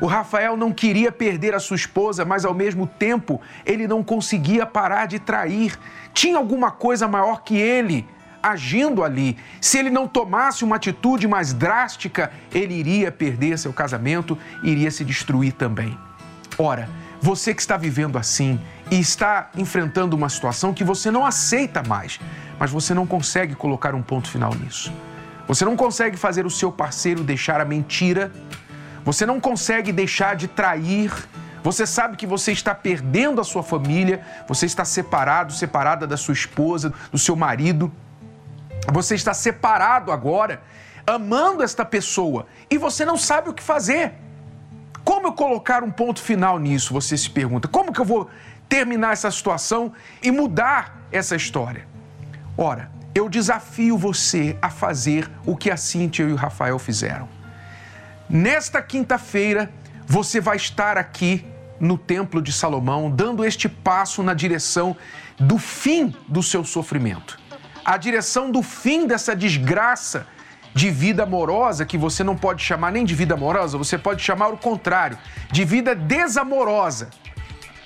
o 0.00 0.06
Rafael 0.06 0.56
não 0.56 0.72
queria 0.72 1.12
perder 1.12 1.54
a 1.54 1.60
sua 1.60 1.76
esposa, 1.76 2.24
mas 2.24 2.44
ao 2.44 2.54
mesmo 2.54 2.86
tempo 2.86 3.40
ele 3.64 3.86
não 3.86 4.02
conseguia 4.02 4.66
parar 4.66 5.06
de 5.06 5.18
trair. 5.18 5.78
Tinha 6.12 6.38
alguma 6.38 6.70
coisa 6.70 7.06
maior 7.06 7.42
que 7.42 7.56
ele 7.56 8.06
agindo 8.42 9.04
ali. 9.04 9.36
Se 9.60 9.78
ele 9.78 9.90
não 9.90 10.08
tomasse 10.08 10.64
uma 10.64 10.76
atitude 10.76 11.28
mais 11.28 11.52
drástica, 11.52 12.32
ele 12.52 12.74
iria 12.74 13.12
perder 13.12 13.58
seu 13.58 13.72
casamento, 13.72 14.36
iria 14.62 14.90
se 14.90 15.04
destruir 15.04 15.52
também. 15.52 15.96
Ora, 16.58 16.88
você 17.20 17.54
que 17.54 17.60
está 17.60 17.76
vivendo 17.76 18.18
assim 18.18 18.60
e 18.90 18.98
está 18.98 19.50
enfrentando 19.56 20.16
uma 20.16 20.28
situação 20.28 20.74
que 20.74 20.82
você 20.82 21.10
não 21.10 21.24
aceita 21.24 21.82
mais, 21.82 22.18
mas 22.58 22.70
você 22.70 22.92
não 22.92 23.06
consegue 23.06 23.54
colocar 23.54 23.94
um 23.94 24.02
ponto 24.02 24.28
final 24.28 24.52
nisso. 24.54 24.92
Você 25.46 25.64
não 25.64 25.76
consegue 25.76 26.16
fazer 26.16 26.46
o 26.46 26.50
seu 26.50 26.72
parceiro 26.72 27.22
deixar 27.22 27.60
a 27.60 27.64
mentira 27.64 28.32
você 29.04 29.26
não 29.26 29.40
consegue 29.40 29.92
deixar 29.92 30.36
de 30.36 30.48
trair. 30.48 31.12
Você 31.62 31.86
sabe 31.86 32.16
que 32.16 32.26
você 32.26 32.52
está 32.52 32.74
perdendo 32.74 33.40
a 33.40 33.44
sua 33.44 33.62
família, 33.62 34.24
você 34.48 34.66
está 34.66 34.84
separado, 34.84 35.52
separada 35.52 36.06
da 36.06 36.16
sua 36.16 36.34
esposa, 36.34 36.92
do 37.10 37.18
seu 37.18 37.36
marido. 37.36 37.90
Você 38.92 39.14
está 39.14 39.32
separado 39.32 40.10
agora, 40.10 40.60
amando 41.06 41.62
esta 41.62 41.84
pessoa, 41.84 42.46
e 42.68 42.76
você 42.76 43.04
não 43.04 43.16
sabe 43.16 43.48
o 43.48 43.54
que 43.54 43.62
fazer. 43.62 44.14
Como 45.04 45.28
eu 45.28 45.32
colocar 45.32 45.82
um 45.82 45.90
ponto 45.90 46.20
final 46.20 46.58
nisso? 46.58 46.92
Você 46.94 47.16
se 47.16 47.30
pergunta. 47.30 47.68
Como 47.68 47.92
que 47.92 48.00
eu 48.00 48.04
vou 48.04 48.28
terminar 48.68 49.12
essa 49.12 49.30
situação 49.30 49.92
e 50.22 50.30
mudar 50.30 51.00
essa 51.10 51.36
história? 51.36 51.86
Ora, 52.56 52.90
eu 53.14 53.28
desafio 53.28 53.96
você 53.96 54.56
a 54.60 54.70
fazer 54.70 55.30
o 55.44 55.56
que 55.56 55.70
a 55.70 55.76
Cíntia 55.76 56.24
e 56.24 56.32
o 56.32 56.36
Rafael 56.36 56.78
fizeram. 56.78 57.28
Nesta 58.32 58.80
quinta-feira, 58.80 59.70
você 60.06 60.40
vai 60.40 60.56
estar 60.56 60.96
aqui 60.96 61.44
no 61.78 61.98
Templo 61.98 62.40
de 62.40 62.50
Salomão, 62.50 63.10
dando 63.10 63.44
este 63.44 63.68
passo 63.68 64.22
na 64.22 64.32
direção 64.32 64.96
do 65.38 65.58
fim 65.58 66.16
do 66.26 66.42
seu 66.42 66.64
sofrimento, 66.64 67.38
a 67.84 67.98
direção 67.98 68.50
do 68.50 68.62
fim 68.62 69.06
dessa 69.06 69.36
desgraça 69.36 70.26
de 70.74 70.88
vida 70.88 71.24
amorosa, 71.24 71.84
que 71.84 71.98
você 71.98 72.24
não 72.24 72.34
pode 72.34 72.62
chamar 72.62 72.90
nem 72.90 73.04
de 73.04 73.14
vida 73.14 73.34
amorosa, 73.34 73.76
você 73.76 73.98
pode 73.98 74.22
chamar 74.22 74.48
o 74.48 74.56
contrário, 74.56 75.18
de 75.50 75.62
vida 75.62 75.94
desamorosa. 75.94 77.10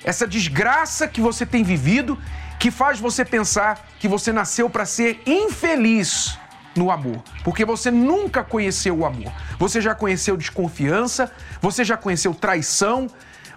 Essa 0.04 0.28
desgraça 0.28 1.08
que 1.08 1.20
você 1.20 1.44
tem 1.44 1.64
vivido, 1.64 2.16
que 2.60 2.70
faz 2.70 3.00
você 3.00 3.24
pensar 3.24 3.84
que 3.98 4.06
você 4.06 4.32
nasceu 4.32 4.70
para 4.70 4.86
ser 4.86 5.20
infeliz 5.26 6.38
no 6.76 6.90
amor, 6.90 7.22
porque 7.42 7.64
você 7.64 7.90
nunca 7.90 8.44
conheceu 8.44 8.98
o 8.98 9.06
amor. 9.06 9.32
Você 9.58 9.80
já 9.80 9.94
conheceu 9.94 10.36
desconfiança, 10.36 11.32
você 11.60 11.84
já 11.84 11.96
conheceu 11.96 12.34
traição, 12.34 13.08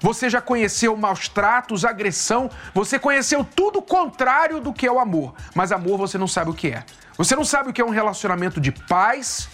você 0.02 0.30
já 0.30 0.40
conheceu 0.40 0.96
maus 0.96 1.28
tratos, 1.28 1.84
agressão, 1.84 2.50
você 2.74 2.98
conheceu 2.98 3.44
tudo 3.44 3.82
contrário 3.82 4.62
do 4.62 4.72
que 4.72 4.88
é 4.88 4.92
o 4.92 5.00
amor. 5.00 5.34
Mas 5.54 5.72
amor 5.72 5.98
você 5.98 6.18
não 6.18 6.28
sabe 6.28 6.52
o 6.52 6.54
que 6.54 6.70
é. 6.70 6.84
Você 7.18 7.36
não 7.36 7.44
sabe 7.44 7.70
o 7.70 7.74
que 7.74 7.82
é 7.82 7.86
um 7.86 7.90
relacionamento 7.90 8.62
de 8.62 8.72
paz, 8.72 9.50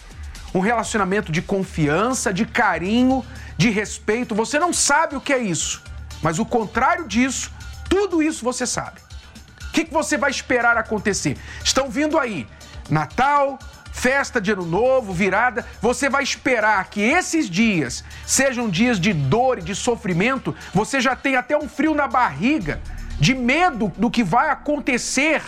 um 0.54 0.60
relacionamento 0.60 1.32
de 1.32 1.42
confiança, 1.42 2.32
de 2.32 2.46
carinho, 2.46 3.24
de 3.58 3.70
respeito. 3.70 4.34
Você 4.34 4.58
não 4.58 4.72
sabe 4.72 5.16
o 5.16 5.20
que 5.20 5.32
é 5.32 5.38
isso. 5.38 5.82
Mas 6.22 6.38
o 6.38 6.46
contrário 6.46 7.08
disso, 7.08 7.50
tudo 7.90 8.22
isso 8.22 8.44
você 8.44 8.66
sabe. 8.66 9.00
O 9.68 9.72
que 9.72 9.84
você 9.92 10.16
vai 10.16 10.30
esperar 10.30 10.76
acontecer? 10.78 11.36
Estão 11.62 11.90
vindo 11.90 12.18
aí 12.18 12.46
Natal, 12.90 13.58
festa 13.92 14.40
de 14.40 14.52
Ano 14.52 14.64
Novo, 14.64 15.12
virada, 15.12 15.66
você 15.80 16.08
vai 16.08 16.22
esperar 16.22 16.90
que 16.90 17.00
esses 17.00 17.48
dias 17.48 18.04
sejam 18.26 18.68
dias 18.68 19.00
de 19.00 19.12
dor 19.12 19.58
e 19.58 19.62
de 19.62 19.74
sofrimento, 19.74 20.54
você 20.74 21.00
já 21.00 21.16
tem 21.16 21.36
até 21.36 21.56
um 21.56 21.68
frio 21.68 21.94
na 21.94 22.06
barriga, 22.06 22.80
de 23.18 23.34
medo 23.34 23.90
do 23.96 24.10
que 24.10 24.22
vai 24.22 24.50
acontecer 24.50 25.42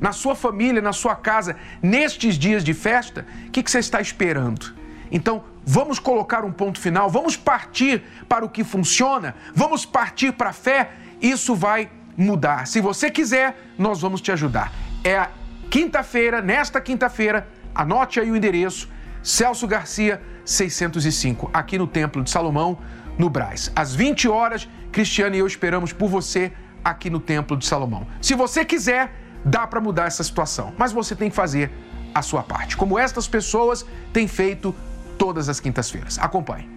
na 0.00 0.12
sua 0.12 0.34
família, 0.34 0.80
na 0.80 0.92
sua 0.92 1.16
casa, 1.16 1.56
nestes 1.82 2.38
dias 2.38 2.62
de 2.62 2.74
festa, 2.74 3.26
o 3.46 3.50
que, 3.50 3.62
você 3.68 3.78
está 3.78 4.00
esperando? 4.00 4.74
Então, 5.10 5.44
vamos 5.64 5.98
colocar 5.98 6.44
um 6.44 6.52
ponto 6.52 6.78
final, 6.78 7.10
vamos 7.10 7.36
partir 7.36 8.02
para 8.28 8.44
o 8.44 8.48
que 8.48 8.62
funciona, 8.62 9.34
vamos 9.54 9.84
partir 9.84 10.32
para 10.32 10.50
a 10.50 10.52
fé, 10.52 10.90
isso 11.20 11.54
vai 11.54 11.88
mudar. 12.16 12.66
Se 12.66 12.80
você 12.80 13.10
quiser, 13.10 13.72
nós 13.78 14.00
vamos 14.00 14.20
te 14.20 14.30
ajudar. 14.30 14.72
É 15.02 15.18
a 15.18 15.30
Quinta-feira, 15.74 16.40
nesta 16.40 16.80
quinta-feira, 16.80 17.48
anote 17.74 18.20
aí 18.20 18.30
o 18.30 18.36
endereço, 18.36 18.88
Celso 19.24 19.66
Garcia 19.66 20.22
605, 20.44 21.50
aqui 21.52 21.76
no 21.76 21.88
Templo 21.88 22.22
de 22.22 22.30
Salomão, 22.30 22.78
no 23.18 23.28
Braz. 23.28 23.72
Às 23.74 23.92
20 23.92 24.28
horas, 24.28 24.68
Cristiane 24.92 25.36
e 25.36 25.40
eu 25.40 25.46
esperamos 25.48 25.92
por 25.92 26.08
você 26.08 26.52
aqui 26.84 27.10
no 27.10 27.18
Templo 27.18 27.56
de 27.56 27.66
Salomão. 27.66 28.06
Se 28.22 28.36
você 28.36 28.64
quiser, 28.64 29.12
dá 29.44 29.66
para 29.66 29.80
mudar 29.80 30.06
essa 30.06 30.22
situação, 30.22 30.72
mas 30.78 30.92
você 30.92 31.16
tem 31.16 31.28
que 31.28 31.34
fazer 31.34 31.72
a 32.14 32.22
sua 32.22 32.44
parte, 32.44 32.76
como 32.76 32.96
estas 32.96 33.26
pessoas 33.26 33.84
têm 34.12 34.28
feito 34.28 34.72
todas 35.18 35.48
as 35.48 35.58
quintas-feiras. 35.58 36.20
Acompanhe. 36.20 36.70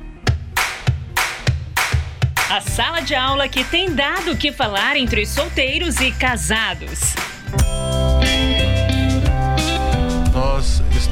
A 2.49 2.61
sala 2.61 3.01
de 3.01 3.13
aula 3.13 3.47
que 3.47 3.63
tem 3.63 3.93
dado 3.93 4.31
o 4.31 4.35
que 4.35 4.51
falar 4.51 4.97
entre 4.97 5.23
solteiros 5.27 6.01
e 6.01 6.11
casados. 6.13 7.13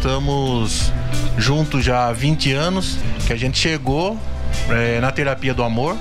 Estamos 0.05 0.93
juntos 1.35 1.83
já 1.83 2.09
há 2.09 2.13
20 2.13 2.53
anos, 2.53 2.99
que 3.25 3.33
a 3.33 3.35
gente 3.35 3.57
chegou 3.57 4.15
é, 4.69 4.99
na 4.99 5.11
terapia 5.11 5.51
do 5.51 5.63
amor, 5.63 5.97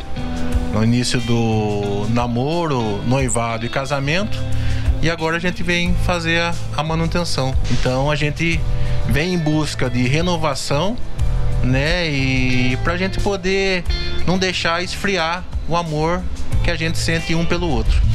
no 0.75 0.85
início 0.85 1.19
do 1.21 2.07
namoro, 2.11 3.03
noivado 3.07 3.65
e 3.65 3.69
casamento, 3.71 4.39
e 5.01 5.09
agora 5.09 5.39
a 5.39 5.41
gente 5.41 5.63
vem 5.63 5.95
fazer 6.05 6.39
a, 6.39 6.55
a 6.77 6.83
manutenção. 6.83 7.55
Então 7.71 8.11
a 8.11 8.15
gente 8.15 8.61
vem 9.07 9.33
em 9.33 9.39
busca 9.39 9.89
de 9.89 10.07
renovação, 10.07 10.99
né? 11.63 12.07
E 12.07 12.77
para 12.85 12.93
a 12.93 12.97
gente 12.99 13.19
poder 13.21 13.85
não 14.27 14.37
deixar 14.37 14.85
esfriar 14.85 15.43
o 15.67 15.75
amor 15.75 16.23
que 16.63 16.71
a 16.71 16.77
gente 16.77 16.99
sente 16.99 17.35
um 17.35 17.47
pelo 17.47 17.71
outro 17.71 18.14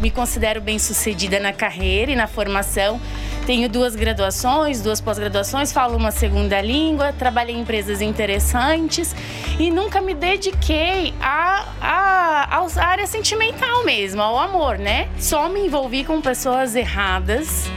me 0.00 0.10
considero 0.10 0.60
bem 0.60 0.78
sucedida 0.78 1.40
na 1.40 1.52
carreira 1.52 2.12
e 2.12 2.16
na 2.16 2.26
formação. 2.26 3.00
Tenho 3.46 3.68
duas 3.68 3.96
graduações, 3.96 4.82
duas 4.82 5.00
pós-graduações, 5.00 5.72
falo 5.72 5.96
uma 5.96 6.10
segunda 6.10 6.60
língua, 6.60 7.12
trabalhei 7.12 7.54
em 7.54 7.60
empresas 7.60 8.00
interessantes 8.00 9.14
e 9.58 9.70
nunca 9.70 10.00
me 10.00 10.14
dediquei 10.14 11.14
à 11.20 11.66
a, 11.80 12.56
a, 12.56 12.58
a, 12.58 12.84
área 12.84 13.06
sentimental 13.06 13.84
mesmo, 13.84 14.20
ao 14.20 14.38
amor, 14.38 14.78
né? 14.78 15.08
Só 15.18 15.48
me 15.48 15.60
envolvi 15.60 16.04
com 16.04 16.20
pessoas 16.20 16.76
erradas 16.76 17.70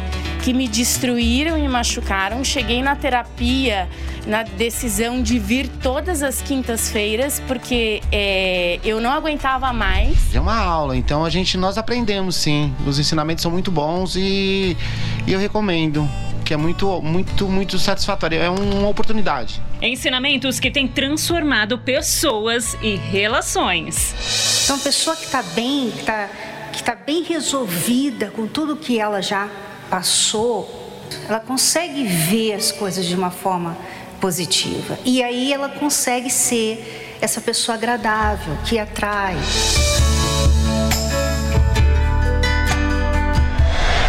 que 0.44 0.54
me 0.54 0.68
destruíram 0.68 1.58
e 1.58 1.68
machucaram. 1.68 2.44
Cheguei 2.44 2.82
na 2.82 2.96
terapia 2.96 3.88
na 4.26 4.44
decisão 4.44 5.22
de 5.22 5.40
vir 5.40 5.68
todas 5.82 6.22
as 6.22 6.42
quintas-feiras 6.42 7.42
porque 7.48 8.02
é, 8.12 8.80
eu 8.84 9.02
não 9.02 9.12
aguentava 9.12 9.72
mais. 9.74 10.34
É 10.34 10.40
uma 10.40 10.58
aula, 10.58 10.96
então 10.96 11.26
a 11.26 11.30
gente 11.30 11.58
nós 11.58 11.78
aprendemos 11.78 12.36
sim. 12.36 12.74
Os 12.86 13.00
ensinamentos 13.00 13.42
são 13.42 13.52
muito 13.52 13.72
bons 13.72 14.16
e, 14.16 14.78
e 15.26 15.34
eu 15.34 15.40
recomendo 15.40 16.08
que 16.46 16.54
é 16.54 16.58
muito, 16.58 17.02
muito, 17.02 17.48
muito 17.48 17.80
satisfatório. 17.80 18.38
É 18.38 18.50
uma 18.50 18.90
oportunidade. 18.90 19.62
Ensinamentos 19.82 20.60
que 20.60 20.70
têm 20.70 20.88
transformado 20.88 21.78
pessoas 21.78 22.76
e 22.82 22.96
relações. 22.96 24.64
Então, 24.64 24.76
uma 24.76 24.84
pessoa 24.84 25.16
que 25.16 25.26
está 25.26 25.42
bem, 25.42 25.92
que 25.92 26.00
está 26.02 26.30
que 26.72 26.84
tá 26.84 26.96
bem 26.96 27.24
resolvida 27.24 28.32
com 28.32 28.48
tudo 28.48 28.76
que 28.76 29.00
ela 29.00 29.22
já 29.22 29.50
passou, 29.90 31.00
ela 31.28 31.40
consegue 31.40 32.04
ver 32.04 32.54
as 32.54 32.72
coisas 32.72 33.06
de 33.06 33.14
uma 33.14 33.30
forma 33.30 33.78
positiva. 34.22 34.98
E 35.04 35.22
aí 35.22 35.52
ela 35.52 35.68
consegue 35.68 36.30
ser 36.30 37.18
essa 37.20 37.42
pessoa 37.42 37.76
agradável, 37.76 38.56
que 38.64 38.80
atrai. 38.80 39.36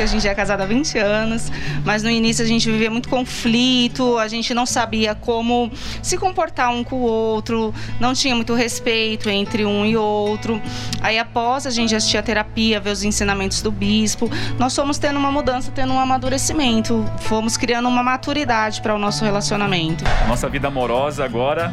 A 0.03 0.07
gente 0.07 0.27
é 0.27 0.35
casada 0.35 0.65
há 0.65 0.67
20 0.67 0.99
anos, 0.99 1.51
mas 1.85 2.03
no 2.03 2.11
início 2.11 2.45
a 2.45 2.49
gente 2.49 2.71
vivia 2.71 2.91
muito 2.91 3.09
conflito, 3.09 4.19
a 4.19 4.27
gente 4.27 4.53
não 4.53 4.67
sabia 4.67 5.15
como 5.15 5.71
se 6.03 6.19
comportar 6.19 6.71
um 6.71 6.83
com 6.83 6.97
o 6.97 7.03
outro, 7.03 7.73
não 8.01 8.13
tinha 8.13 8.35
muito 8.35 8.55
respeito 8.55 9.31
entre 9.31 9.65
um 9.65 9.87
e 9.87 9.97
outro. 9.97 10.61
Aí 11.01 11.19
após 11.19 11.67
a 11.67 11.71
gente 11.71 11.95
assistir 11.95 12.19
a 12.19 12.23
terapia, 12.23 12.81
ver 12.81 12.91
os 12.91 13.05
ensinamentos 13.05 13.63
do 13.63 13.71
bispo, 13.71 14.31
nós 14.59 14.75
fomos 14.75 14.99
tendo 14.99 15.19
uma 15.19 15.31
mudança, 15.31 15.71
tendo 15.71 15.93
um 15.93 16.01
amadurecimento, 16.01 17.05
fomos 17.21 17.57
criando 17.57 17.89
uma 17.89 18.03
maturidade 18.03 18.83
para 18.83 18.95
o 18.95 18.99
nosso 18.99 19.25
relacionamento. 19.25 20.05
Nossa 20.27 20.49
vida 20.49 20.69
amorosa 20.69 21.25
agora 21.25 21.73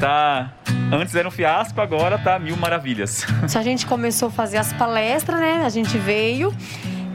tá 0.00 0.52
antes 0.92 1.14
era 1.14 1.26
um 1.26 1.30
fiasco, 1.30 1.80
agora 1.80 2.18
tá 2.18 2.38
mil 2.38 2.56
maravilhas. 2.56 3.24
A 3.54 3.62
gente 3.62 3.86
começou 3.86 4.28
a 4.28 4.30
fazer 4.30 4.56
as 4.56 4.72
palestras, 4.72 5.40
né? 5.40 5.62
A 5.64 5.68
gente 5.68 5.96
veio 5.98 6.54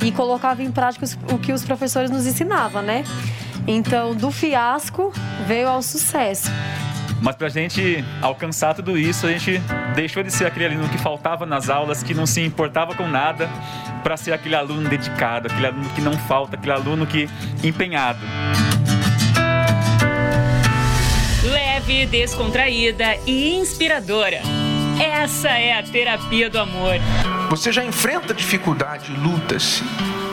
e 0.06 0.12
colocava 0.12 0.62
em 0.62 0.72
prática 0.72 1.04
o 1.34 1.40
que 1.40 1.52
os 1.52 1.66
professores 1.66 2.12
nos 2.12 2.28
ensinavam, 2.28 2.84
né? 2.84 3.04
Então, 3.68 4.14
do 4.14 4.30
fiasco 4.30 5.12
veio 5.48 5.68
ao 5.68 5.82
sucesso. 5.82 6.52
Mas 7.20 7.36
para 7.36 7.48
a 7.48 7.50
gente 7.50 8.06
alcançar 8.22 8.76
tudo 8.76 8.96
isso, 8.96 9.26
a 9.26 9.32
gente 9.32 9.60
deixou 9.96 10.22
de 10.22 10.30
ser 10.30 10.46
aquele 10.46 10.68
aluno 10.68 10.88
que 10.90 10.98
faltava 11.00 11.44
nas 11.44 11.72
aulas, 11.72 12.04
que 12.04 12.14
não 12.14 12.28
se 12.28 12.42
importava 12.42 12.94
com 12.94 13.08
nada, 13.08 13.50
para 14.04 14.16
ser 14.16 14.32
aquele 14.32 14.54
aluno 14.54 14.88
dedicado, 14.88 15.48
aquele 15.48 15.66
aluno 15.66 15.90
que 15.96 16.02
não 16.02 16.14
falta, 16.14 16.56
aquele 16.56 16.74
aluno 16.74 17.08
que 17.08 17.28
empenhado. 17.64 18.20
Leve, 21.44 22.06
descontraída 22.06 23.18
e 23.26 23.56
inspiradora. 23.56 24.42
Essa 25.02 25.50
é 25.50 25.80
a 25.80 25.82
terapia 25.82 26.48
do 26.48 26.60
amor. 26.60 27.00
Você 27.50 27.72
já 27.72 27.84
enfrenta 27.84 28.34
dificuldade, 28.34 29.12
lutas. 29.14 29.82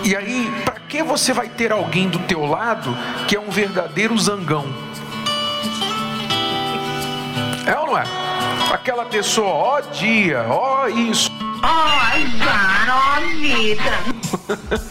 E 0.05 0.17
aí, 0.17 0.51
para 0.65 0.81
que 0.81 1.03
você 1.03 1.33
vai 1.33 1.49
ter 1.49 1.71
alguém 1.71 2.09
do 2.09 2.19
teu 2.21 2.45
lado 2.45 2.97
que 3.29 3.37
é 3.37 3.41
um 3.41 3.51
verdadeiro 3.51 4.19
zangão? 4.19 4.67
É 7.67 7.79
ou 7.79 7.87
não 7.87 7.99
é? 7.99 8.05
Aquela 8.73 9.05
pessoa, 9.05 9.49
ó 9.49 9.81
dia, 9.81 10.45
ó 10.49 10.89
isso. 10.89 11.31
Ó 11.63 11.69
azar, 11.69 12.89
ó 12.91 13.13
vida. 13.37 13.83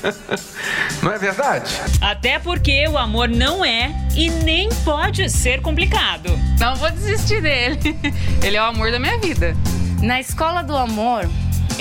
não 1.04 1.12
é 1.12 1.18
verdade? 1.18 1.82
Até 2.00 2.40
porque 2.40 2.88
o 2.88 2.98
amor 2.98 3.28
não 3.28 3.66
é 3.66 3.92
e 4.16 4.30
nem 4.30 4.70
pode 4.86 5.30
ser 5.30 5.62
complicado. 5.62 6.30
Não 6.60 6.76
vou 6.76 6.90
desistir 6.92 7.42
dele. 7.42 7.98
Ele 8.42 8.56
é 8.56 8.62
o 8.62 8.66
amor 8.66 8.92
da 8.92 9.00
minha 9.00 9.18
vida. 9.18 9.56
Na 10.02 10.20
escola 10.20 10.64
do 10.64 10.76
amor, 10.78 11.30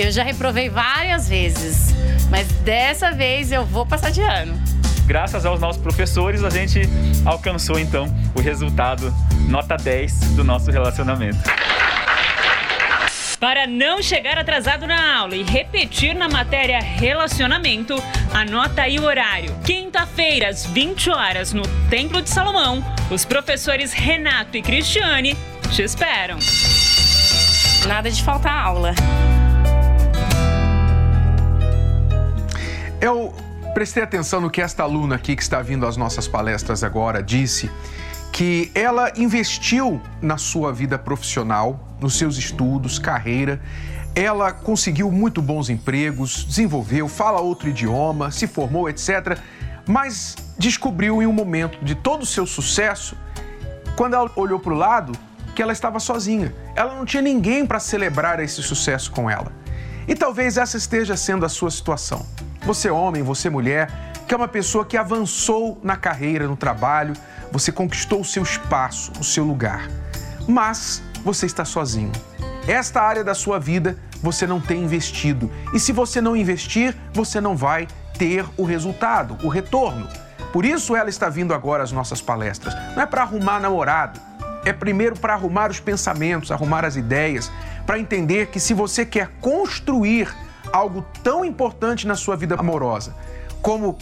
eu 0.01 0.11
já 0.11 0.23
reprovei 0.23 0.69
várias 0.69 1.29
vezes, 1.29 1.95
mas 2.31 2.49
dessa 2.65 3.11
vez 3.11 3.53
eu 3.53 3.65
vou 3.65 3.85
passar 3.85 4.11
de 4.11 4.23
ano. 4.23 4.59
Graças 5.07 5.45
aos 5.45 5.61
nossos 5.61 5.83
professores, 5.83 6.43
a 6.43 6.51
gente 6.51 6.83
alcançou 7.25 7.79
então 7.79 8.07
o 8.35 8.41
resultado 8.41 9.13
nota 9.49 9.77
10 9.77 10.37
do 10.37 10.45
nosso 10.45 10.71
relacionamento. 10.71 11.39
Para 13.39 13.67
não 13.67 14.03
chegar 14.03 14.39
atrasado 14.39 14.87
na 14.87 15.19
aula 15.19 15.35
e 15.35 15.43
repetir 15.43 16.15
na 16.15 16.29
matéria 16.29 16.79
relacionamento, 16.79 17.95
anota 18.33 18.83
aí 18.83 18.99
o 18.99 19.05
horário. 19.05 19.55
Quinta-feira, 19.65 20.49
às 20.49 20.65
20 20.67 21.11
horas, 21.11 21.53
no 21.53 21.63
Templo 21.89 22.23
de 22.23 22.29
Salomão, 22.29 22.85
os 23.11 23.25
professores 23.25 23.93
Renato 23.93 24.57
e 24.57 24.63
Cristiane 24.63 25.37
te 25.71 25.83
esperam. 25.83 26.39
Nada 27.87 28.11
de 28.11 28.23
faltar 28.23 28.55
aula. 28.55 28.95
Eu 33.01 33.33
prestei 33.73 34.03
atenção 34.03 34.43
no 34.43 34.51
que 34.51 34.61
esta 34.61 34.83
aluna 34.83 35.15
aqui 35.15 35.35
que 35.35 35.43
está 35.43 35.63
vindo 35.63 35.87
às 35.87 35.97
nossas 35.97 36.29
palestras 36.29 36.85
agora 36.85 37.23
disse, 37.23 37.71
que 38.31 38.71
ela 38.75 39.11
investiu 39.17 40.01
na 40.21 40.37
sua 40.37 40.71
vida 40.73 40.99
profissional, 40.99 41.97
nos 41.99 42.19
seus 42.19 42.37
estudos, 42.37 42.99
carreira. 42.99 43.59
Ela 44.15 44.53
conseguiu 44.53 45.11
muito 45.11 45.41
bons 45.41 45.71
empregos, 45.71 46.45
desenvolveu, 46.45 47.09
fala 47.09 47.41
outro 47.41 47.71
idioma, 47.71 48.31
se 48.31 48.47
formou, 48.47 48.89
etc. 48.89 49.39
Mas 49.87 50.37
descobriu 50.59 51.23
em 51.23 51.27
um 51.27 51.33
momento 51.33 51.83
de 51.83 51.95
todo 51.95 52.23
o 52.23 52.27
seu 52.27 52.47
sucesso, 52.47 53.17
quando 53.97 54.15
ela 54.15 54.31
olhou 54.37 54.61
para 54.61 54.73
o 54.75 54.77
lado, 54.77 55.13
que 55.55 55.63
ela 55.63 55.73
estava 55.73 55.99
sozinha. 55.99 56.55
Ela 56.77 56.95
não 56.95 57.07
tinha 57.07 57.23
ninguém 57.23 57.65
para 57.65 57.81
celebrar 57.81 58.41
esse 58.41 58.63
sucesso 58.63 59.11
com 59.11 59.31
ela. 59.31 59.51
E 60.07 60.15
talvez 60.15 60.57
essa 60.59 60.77
esteja 60.77 61.17
sendo 61.17 61.47
a 61.47 61.49
sua 61.49 61.71
situação. 61.71 62.27
Você 62.63 62.89
é 62.89 62.93
homem, 62.93 63.23
você 63.23 63.49
é 63.49 63.51
mulher, 63.51 63.91
que 64.27 64.35
é 64.35 64.37
uma 64.37 64.49
pessoa 64.49 64.85
que 64.85 64.97
avançou 64.97 65.79
na 65.83 65.97
carreira, 65.97 66.47
no 66.47 66.57
trabalho, 66.57 67.15
você 67.51 67.73
conquistou 67.73 68.21
o 68.21 68.25
seu 68.25 68.43
espaço, 68.43 69.13
o 69.19 69.25
seu 69.25 69.45
lugar. 69.45 69.89
Mas 70.47 71.03
você 71.25 71.47
está 71.47 71.65
sozinho. 71.65 72.13
Esta 72.69 73.03
área 73.03 73.25
da 73.25 73.35
sua 73.35 73.59
vida 73.59 73.97
você 74.23 74.47
não 74.47 74.61
tem 74.61 74.83
investido. 74.83 75.51
E 75.75 75.81
se 75.81 75.93
você 75.93 76.21
não 76.21 76.37
investir, 76.37 76.95
você 77.13 77.41
não 77.41 77.57
vai 77.57 77.89
ter 78.19 78.45
o 78.57 78.65
resultado, 78.65 79.39
o 79.43 79.49
retorno. 79.49 80.07
Por 80.53 80.65
isso 80.65 80.95
ela 80.95 81.09
está 81.09 81.29
vindo 81.29 81.55
agora 81.55 81.83
às 81.83 81.93
nossas 81.93 82.21
palestras. 82.21 82.75
Não 82.95 83.03
é 83.03 83.07
para 83.07 83.23
arrumar 83.23 83.61
namorado, 83.61 84.21
é 84.65 84.73
primeiro 84.73 85.19
para 85.19 85.33
arrumar 85.33 85.71
os 85.71 85.81
pensamentos, 85.81 86.51
arrumar 86.51 86.85
as 86.85 86.97
ideias, 86.97 87.51
para 87.87 87.99
entender 87.99 88.49
que 88.49 88.61
se 88.61 88.75
você 88.75 89.07
quer 89.07 89.31
construir 89.41 90.29
algo 90.73 91.05
tão 91.23 91.45
importante 91.45 92.07
na 92.07 92.15
sua 92.15 92.37
vida 92.37 92.55
amorosa, 92.55 93.15
como 93.61 93.97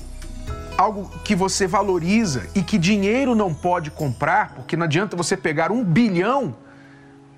algo 0.77 1.11
que 1.25 1.35
você 1.35 1.67
valoriza 1.67 2.47
e 2.55 2.63
que 2.63 2.79
dinheiro 2.79 3.35
não 3.35 3.53
pode 3.53 3.91
comprar, 3.91 4.55
porque 4.55 4.77
não 4.77 4.85
adianta 4.85 5.17
você 5.17 5.37
pegar 5.37 5.73
um 5.73 5.83
bilhão. 5.83 6.55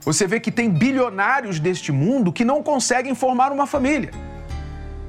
Você 0.03 0.27
vê 0.27 0.39
que 0.41 0.51
tem 0.51 0.69
bilionários 0.69 1.59
deste 1.59 1.91
mundo 1.91 2.33
que 2.33 2.45
não 2.45 2.63
conseguem 2.63 3.15
formar 3.15 3.51
uma 3.53 3.67
família. 3.67 4.11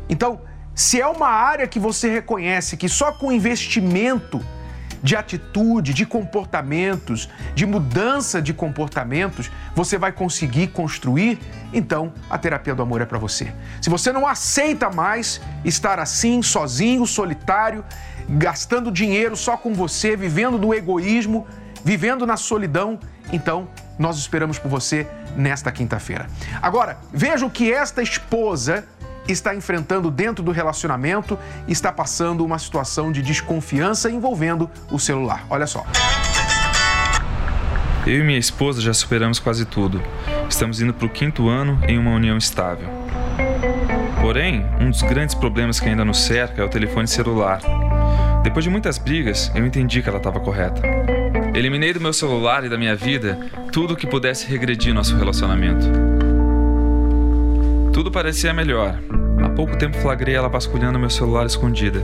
Então, 0.10 0.42
se 0.74 1.00
é 1.00 1.08
uma 1.08 1.28
área 1.28 1.68
que 1.68 1.80
você 1.80 2.10
reconhece 2.10 2.78
que 2.78 2.88
só 2.88 3.12
com 3.12 3.32
investimento 3.32 4.42
de 5.04 5.16
atitude, 5.16 5.94
de 5.94 6.06
comportamentos, 6.06 7.30
de 7.56 7.66
mudança 7.66 8.42
de 8.42 8.54
comportamentos, 8.54 9.52
você 9.76 9.98
vai 9.98 10.12
conseguir 10.12 10.68
construir, 10.68 11.40
então 11.74 12.14
a 12.30 12.38
terapia 12.38 12.76
do 12.76 12.84
amor 12.84 13.02
é 13.02 13.06
para 13.06 13.18
você. 13.18 13.54
Se 13.82 13.90
você 13.90 14.12
não 14.12 14.28
aceita 14.28 14.90
mais 14.90 15.42
estar 15.66 16.00
assim, 16.00 16.42
sozinho, 16.42 17.06
solitário, 17.06 17.84
gastando 18.30 18.92
dinheiro 18.92 19.36
só 19.36 19.58
com 19.58 19.74
você, 19.74 20.16
vivendo 20.16 20.58
do 20.58 20.74
egoísmo, 20.74 21.48
vivendo 21.84 22.26
na 22.26 22.38
solidão, 22.38 23.00
então 23.32 23.68
nós 23.98 24.18
esperamos 24.18 24.60
por 24.60 24.70
você 24.70 25.08
nesta 25.36 25.72
quinta-feira. 25.72 26.28
Agora, 26.62 26.98
veja 27.12 27.46
o 27.46 27.50
que 27.50 27.72
esta 27.72 28.02
esposa 28.02 28.86
está 29.28 29.56
enfrentando 29.56 30.10
dentro 30.10 30.44
do 30.44 30.52
relacionamento, 30.52 31.38
está 31.68 31.92
passando 31.92 32.44
uma 32.44 32.60
situação 32.60 33.12
de 33.12 33.22
desconfiança 33.22 34.10
envolvendo 34.10 34.70
o 34.92 35.00
celular. 35.00 35.46
Olha 35.50 35.68
só. 35.68 35.86
Eu 38.06 38.20
e 38.20 38.24
minha 38.24 38.40
esposa 38.40 38.82
já 38.82 38.94
superamos 38.94 39.40
quase 39.40 39.64
tudo. 39.64 40.02
Estamos 40.50 40.82
indo 40.82 40.94
para 40.94 41.06
o 41.06 41.10
quinto 41.10 41.50
ano 41.50 41.80
em 41.88 41.98
uma 41.98 42.12
união 42.12 42.36
estável. 42.36 42.90
Porém, 44.20 44.66
um 44.80 44.90
dos 44.90 45.02
grandes 45.04 45.36
problemas 45.36 45.80
que 45.80 45.88
ainda 45.88 46.04
nos 46.04 46.20
cerca 46.20 46.62
é 46.62 46.66
o 46.66 46.70
telefone 46.70 47.08
celular. 47.08 47.62
Depois 48.44 48.64
de 48.64 48.72
muitas 48.72 48.98
brigas, 48.98 49.52
eu 49.54 49.66
entendi 49.66 50.02
que 50.02 50.10
ela 50.10 50.18
estava 50.18 50.40
correta. 50.40 50.82
Eliminei 51.54 51.94
do 51.94 52.02
meu 52.02 52.14
celular 52.14 52.64
e 52.64 52.70
da 52.70 52.78
minha 52.78 52.96
vida 52.96 53.38
tudo 53.72 53.96
que 53.96 54.08
pudesse 54.08 54.48
regredir 54.48 54.94
nosso 54.94 55.16
relacionamento. 55.16 56.21
Tudo 57.94 58.10
parecia 58.10 58.54
melhor. 58.54 58.98
Há 59.44 59.50
pouco 59.50 59.78
tempo 59.78 59.98
flagrei 59.98 60.34
ela 60.34 60.48
vasculhando 60.48 60.98
meu 60.98 61.10
celular 61.10 61.46
escondida. 61.46 62.02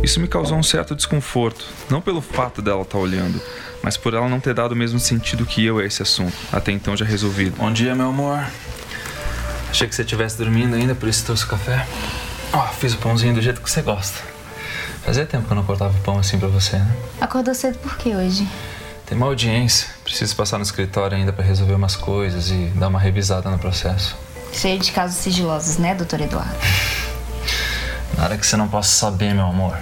Isso 0.00 0.20
me 0.20 0.28
causou 0.28 0.56
um 0.56 0.62
certo 0.62 0.94
desconforto, 0.94 1.66
não 1.90 2.00
pelo 2.00 2.20
fato 2.20 2.62
dela 2.62 2.82
estar 2.82 2.98
olhando, 2.98 3.40
mas 3.82 3.96
por 3.96 4.14
ela 4.14 4.28
não 4.28 4.38
ter 4.38 4.54
dado 4.54 4.72
o 4.72 4.76
mesmo 4.76 5.00
sentido 5.00 5.44
que 5.44 5.64
eu 5.64 5.78
a 5.78 5.84
esse 5.84 6.00
assunto, 6.00 6.36
até 6.52 6.70
então 6.70 6.96
já 6.96 7.04
resolvido. 7.04 7.56
Bom 7.56 7.72
dia, 7.72 7.92
meu 7.94 8.08
amor. 8.08 8.38
Achei 9.68 9.88
que 9.88 9.94
você 9.96 10.02
estivesse 10.02 10.38
dormindo 10.38 10.76
ainda, 10.76 10.94
por 10.94 11.08
isso 11.08 11.24
trouxe 11.24 11.44
o 11.44 11.48
café. 11.48 11.84
Ó, 12.52 12.62
fiz 12.68 12.94
o 12.94 12.98
pãozinho 12.98 13.34
do 13.34 13.42
jeito 13.42 13.60
que 13.60 13.68
você 13.68 13.82
gosta. 13.82 14.22
Fazia 15.02 15.26
tempo 15.26 15.46
que 15.46 15.52
eu 15.52 15.56
não 15.56 15.64
cortava 15.64 15.96
o 15.96 16.00
pão 16.02 16.18
assim 16.18 16.38
pra 16.38 16.48
você, 16.48 16.78
né? 16.78 16.96
Acordou 17.20 17.54
cedo 17.54 17.78
por 17.78 17.96
quê 17.96 18.14
hoje? 18.14 18.46
Tem 19.04 19.16
uma 19.16 19.26
audiência. 19.26 19.88
Preciso 20.04 20.36
passar 20.36 20.58
no 20.58 20.62
escritório 20.62 21.16
ainda 21.16 21.32
pra 21.32 21.44
resolver 21.44 21.74
umas 21.74 21.96
coisas 21.96 22.50
e 22.50 22.72
dar 22.76 22.88
uma 22.88 23.00
revisada 23.00 23.50
no 23.50 23.58
processo. 23.58 24.16
Cheio 24.52 24.78
de 24.78 24.90
casos 24.92 25.16
sigilosos, 25.16 25.76
né, 25.78 25.94
doutor 25.94 26.20
Eduardo? 26.20 26.56
Nada 28.16 28.36
que 28.38 28.46
você 28.46 28.56
não 28.56 28.68
possa 28.68 28.88
saber, 28.88 29.34
meu 29.34 29.46
amor. 29.46 29.76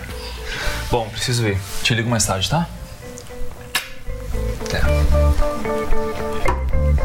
Bom, 0.90 1.09
preciso 1.09 1.46
ir. 1.46 1.59
Te 1.83 1.94
ligo 1.94 2.11
mais 2.11 2.27
tarde, 2.27 2.50
tá? 2.50 2.68
Até. 4.62 4.81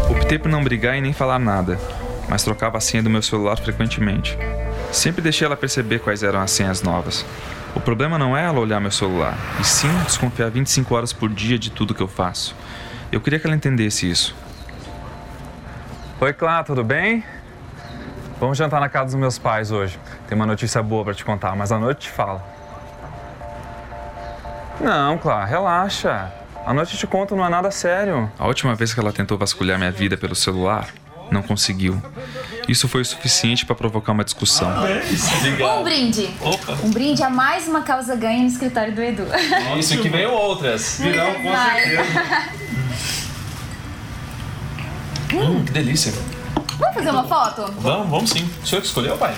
Optei 0.09 0.39
por 0.39 0.49
não 0.49 0.63
brigar 0.63 0.97
e 0.97 1.01
nem 1.01 1.13
falar 1.13 1.39
nada, 1.39 1.79
mas 2.27 2.43
trocava 2.43 2.77
a 2.77 2.81
senha 2.81 3.03
do 3.03 3.09
meu 3.09 3.21
celular 3.21 3.57
frequentemente. 3.57 4.37
Sempre 4.91 5.21
deixei 5.21 5.45
ela 5.45 5.55
perceber 5.55 5.99
quais 5.99 6.23
eram 6.23 6.41
as 6.41 6.51
senhas 6.51 6.81
novas. 6.81 7.25
O 7.75 7.79
problema 7.79 8.17
não 8.17 8.35
é 8.35 8.45
ela 8.45 8.59
olhar 8.59 8.79
meu 8.79 8.91
celular, 8.91 9.37
e 9.59 9.63
sim 9.63 9.91
desconfiar 10.05 10.49
25 10.49 10.95
horas 10.95 11.13
por 11.13 11.29
dia 11.29 11.59
de 11.59 11.69
tudo 11.69 11.93
que 11.93 12.01
eu 12.01 12.07
faço. 12.07 12.55
Eu 13.11 13.21
queria 13.21 13.39
que 13.39 13.45
ela 13.45 13.55
entendesse 13.55 14.09
isso. 14.09 14.35
Oi, 16.19 16.33
Clá, 16.33 16.63
tudo 16.63 16.83
bem? 16.83 17.23
Vamos 18.39 18.57
jantar 18.57 18.79
na 18.79 18.87
casa 18.87 19.07
dos 19.07 19.15
meus 19.15 19.37
pais 19.37 19.69
hoje. 19.71 19.99
Tem 20.27 20.35
uma 20.35 20.45
notícia 20.45 20.81
boa 20.81 21.03
pra 21.03 21.13
te 21.13 21.25
contar, 21.25 21.55
mas 21.55 21.71
à 21.71 21.77
noite 21.77 22.07
te 22.07 22.09
falo. 22.09 22.41
Não, 24.79 25.17
Clá, 25.17 25.43
relaxa. 25.43 26.31
À 26.65 26.73
noite 26.73 26.93
eu 26.93 26.99
te 26.99 27.07
conto, 27.07 27.35
não 27.35 27.45
é 27.45 27.49
nada 27.49 27.69
sério. 27.69 28.31
A 28.39 28.47
última 28.47 28.75
vez 28.75 28.93
que 28.93 28.99
ela 28.99 29.11
tentou 29.11 29.37
vasculhar 29.37 29.77
minha 29.77 29.91
vida 29.91 30.15
pelo 30.15 30.35
celular, 30.35 30.87
não 31.29 31.41
conseguiu. 31.41 32.01
Isso 32.67 32.87
foi 32.87 33.01
o 33.01 33.05
suficiente 33.05 33.65
para 33.65 33.75
provocar 33.75 34.11
uma 34.13 34.23
discussão. 34.23 34.71
Um 35.79 35.83
brinde. 35.83 36.29
Opa. 36.39 36.77
Um 36.83 36.91
brinde 36.91 37.23
a 37.23 37.29
mais 37.29 37.67
uma 37.67 37.81
causa 37.81 38.15
ganha 38.15 38.41
no 38.41 38.47
escritório 38.47 38.93
do 38.93 39.01
Edu. 39.01 39.23
Isso 39.77 39.97
que 40.01 40.07
veio 40.07 40.31
outras. 40.31 40.97
Virão, 40.99 41.33
com 41.35 41.51
certeza. 41.55 42.49
Hum, 45.31 45.63
que 45.63 45.71
delícia. 45.71 46.11
Vamos 46.79 46.95
fazer 46.95 47.09
uma 47.11 47.23
foto? 47.27 47.71
Vamos, 47.79 48.09
vamos 48.09 48.29
sim. 48.29 48.49
O 48.63 48.65
senhor 48.65 48.81
que 48.81 48.87
escolheu, 48.87 49.17
pai? 49.17 49.35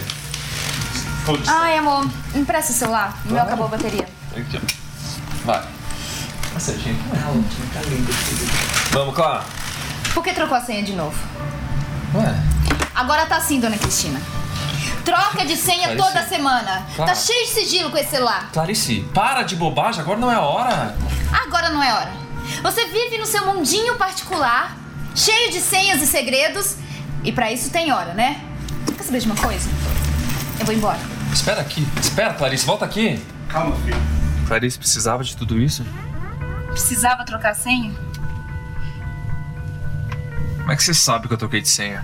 Ai, 1.48 1.78
amor, 1.78 2.08
empresta 2.36 2.72
o 2.72 2.76
celular. 2.76 3.18
O 3.26 3.32
meu 3.32 3.42
acabou 3.42 3.66
a 3.66 3.70
bateria. 3.70 4.08
Aqui, 4.36 4.58
ó. 4.58 5.46
Vai. 5.46 5.64
Acertinho. 6.56 6.98
Vamos, 8.92 9.16
Clá. 9.16 9.44
Por 10.14 10.24
que 10.24 10.34
trocou 10.34 10.58
a 10.58 10.62
senha 10.62 10.84
de 10.84 10.94
novo? 10.94 11.18
Ué? 12.16 12.36
Agora 12.94 13.26
tá 13.26 13.38
assim, 13.38 13.60
dona 13.60 13.78
Cristina. 13.78 14.22
Troca 15.06 15.46
de 15.46 15.56
senha 15.56 15.96
Clarice. 15.96 16.08
toda 16.08 16.26
semana. 16.28 16.86
Claro. 16.96 17.12
Tá 17.12 17.16
cheio 17.16 17.48
de 17.48 17.54
sigilo 17.54 17.90
com 17.90 17.98
esse 17.98 18.12
celular. 18.12 18.50
Clarice, 18.52 19.02
para 19.14 19.44
de 19.44 19.56
bobagem, 19.56 20.02
agora 20.02 20.20
não 20.20 20.32
é 20.32 20.36
a 20.36 20.42
hora. 20.42 20.96
Agora 21.46 21.70
não 21.70 21.82
é 21.82 21.94
hora. 21.94 22.12
Você 22.62 22.86
vive 22.86 23.18
no 23.18 23.26
seu 23.26 23.46
mundinho 23.46 23.96
particular, 23.96 24.76
cheio 25.16 25.52
de 25.52 25.60
senhas 25.62 26.02
e 26.02 26.08
segredos, 26.08 26.76
e 27.24 27.32
pra 27.32 27.52
isso 27.52 27.70
tem 27.70 27.92
hora, 27.92 28.14
né? 28.14 28.44
Quer 28.98 29.04
saber 29.04 29.20
de 29.20 29.26
uma 29.26 29.36
coisa? 29.36 29.70
Eu 30.60 30.66
vou 30.66 30.74
embora. 30.74 31.00
Espera 31.34 31.62
aqui. 31.62 31.88
Espera, 32.00 32.34
Clarice, 32.34 32.66
volta 32.66 32.86
aqui. 32.86 33.22
Calma, 33.48 33.76
filho. 33.78 33.98
Clarice 34.48 34.78
precisava 34.78 35.24
de 35.24 35.36
tudo 35.36 35.60
isso? 35.60 35.86
Precisava 36.68 37.24
trocar 37.26 37.52
a 37.52 37.56
senha? 37.56 37.94
Como 40.58 40.72
é 40.72 40.76
que 40.76 40.84
você 40.84 40.94
sabe 40.94 41.28
que 41.28 41.34
eu 41.34 41.38
troquei 41.38 41.62
de 41.62 41.70
senha? 41.70 42.04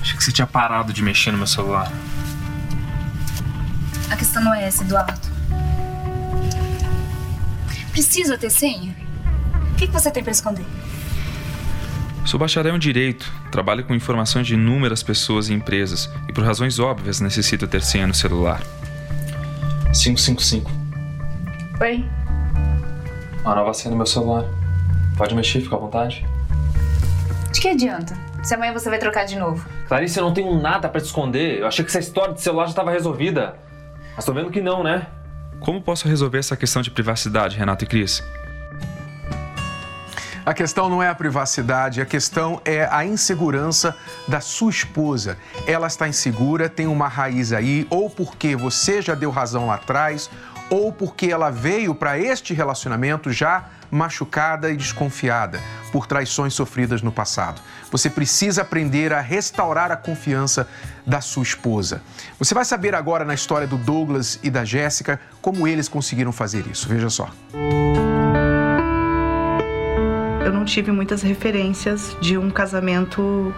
Achei 0.00 0.16
que 0.16 0.24
você 0.24 0.32
tinha 0.32 0.46
parado 0.46 0.92
de 0.92 1.02
mexer 1.02 1.30
no 1.30 1.38
meu 1.38 1.46
celular. 1.46 1.90
A 4.10 4.16
questão 4.16 4.42
não 4.42 4.52
é 4.52 4.64
essa, 4.64 4.82
Eduardo. 4.82 5.20
Precisa 7.90 8.36
ter 8.36 8.50
senha? 8.50 8.94
O 9.72 9.74
que 9.76 9.86
que 9.86 9.92
você 9.92 10.10
tem 10.10 10.22
pra 10.22 10.32
esconder? 10.32 10.66
Sou 12.24 12.40
bacharel 12.40 12.74
em 12.74 12.78
Direito, 12.78 13.30
trabalho 13.50 13.84
com 13.84 13.94
informações 13.94 14.46
de 14.46 14.54
inúmeras 14.54 15.02
pessoas 15.02 15.50
e 15.50 15.52
empresas 15.52 16.10
e 16.26 16.32
por 16.32 16.42
razões 16.42 16.78
óbvias 16.78 17.20
necessito 17.20 17.68
ter 17.68 17.82
senha 17.82 18.06
no 18.06 18.14
celular. 18.14 18.62
555. 19.92 20.70
Oi? 21.82 22.04
Uma 23.42 23.54
nova 23.54 23.74
senha 23.74 23.90
no 23.90 23.98
meu 23.98 24.06
celular. 24.06 24.44
Pode 25.18 25.34
mexer, 25.34 25.60
fica 25.60 25.76
à 25.76 25.78
vontade. 25.78 26.26
De 27.52 27.60
que 27.60 27.68
adianta? 27.68 28.16
Se 28.42 28.54
amanhã 28.54 28.72
você 28.72 28.88
vai 28.88 28.98
trocar 28.98 29.26
de 29.26 29.38
novo. 29.38 29.64
Clarice, 29.86 30.18
eu 30.18 30.24
não 30.24 30.32
tenho 30.32 30.58
nada 30.60 30.88
pra 30.88 31.00
te 31.00 31.04
esconder. 31.04 31.60
Eu 31.60 31.66
achei 31.66 31.84
que 31.84 31.90
essa 31.90 32.00
história 32.00 32.34
de 32.34 32.40
celular 32.40 32.64
já 32.64 32.70
estava 32.70 32.90
resolvida. 32.90 33.56
Mas 34.16 34.24
tô 34.24 34.32
vendo 34.32 34.50
que 34.50 34.62
não, 34.62 34.82
né? 34.82 35.06
Como 35.60 35.80
posso 35.80 36.08
resolver 36.08 36.38
essa 36.38 36.56
questão 36.56 36.80
de 36.80 36.90
privacidade, 36.90 37.56
Renato 37.56 37.84
e 37.84 37.86
Cris? 37.86 38.22
A 40.46 40.52
questão 40.52 40.90
não 40.90 41.02
é 41.02 41.08
a 41.08 41.14
privacidade, 41.14 42.02
a 42.02 42.06
questão 42.06 42.60
é 42.66 42.86
a 42.90 43.02
insegurança 43.02 43.96
da 44.28 44.40
sua 44.40 44.70
esposa. 44.70 45.38
Ela 45.66 45.86
está 45.86 46.06
insegura, 46.06 46.68
tem 46.68 46.86
uma 46.86 47.08
raiz 47.08 47.50
aí, 47.50 47.86
ou 47.88 48.10
porque 48.10 48.54
você 48.54 49.00
já 49.00 49.14
deu 49.14 49.30
razão 49.30 49.68
lá 49.68 49.76
atrás, 49.76 50.28
ou 50.68 50.92
porque 50.92 51.28
ela 51.28 51.50
veio 51.50 51.94
para 51.94 52.18
este 52.18 52.52
relacionamento 52.52 53.32
já 53.32 53.64
machucada 53.90 54.70
e 54.70 54.76
desconfiada 54.76 55.60
por 55.90 56.06
traições 56.06 56.52
sofridas 56.52 57.00
no 57.00 57.12
passado. 57.12 57.62
Você 57.90 58.10
precisa 58.10 58.62
aprender 58.62 59.14
a 59.14 59.22
restaurar 59.22 59.90
a 59.90 59.96
confiança 59.96 60.68
da 61.06 61.22
sua 61.22 61.42
esposa. 61.42 62.02
Você 62.38 62.52
vai 62.52 62.66
saber 62.66 62.94
agora 62.94 63.24
na 63.24 63.32
história 63.32 63.66
do 63.66 63.78
Douglas 63.78 64.38
e 64.42 64.50
da 64.50 64.64
Jéssica 64.64 65.18
como 65.40 65.66
eles 65.66 65.88
conseguiram 65.88 66.32
fazer 66.32 66.66
isso. 66.66 66.86
Veja 66.86 67.08
só. 67.08 67.30
Eu 67.54 68.13
não 70.54 70.64
tive 70.64 70.92
muitas 70.92 71.20
referências 71.20 72.16
de 72.20 72.38
um 72.38 72.48
casamento 72.48 73.52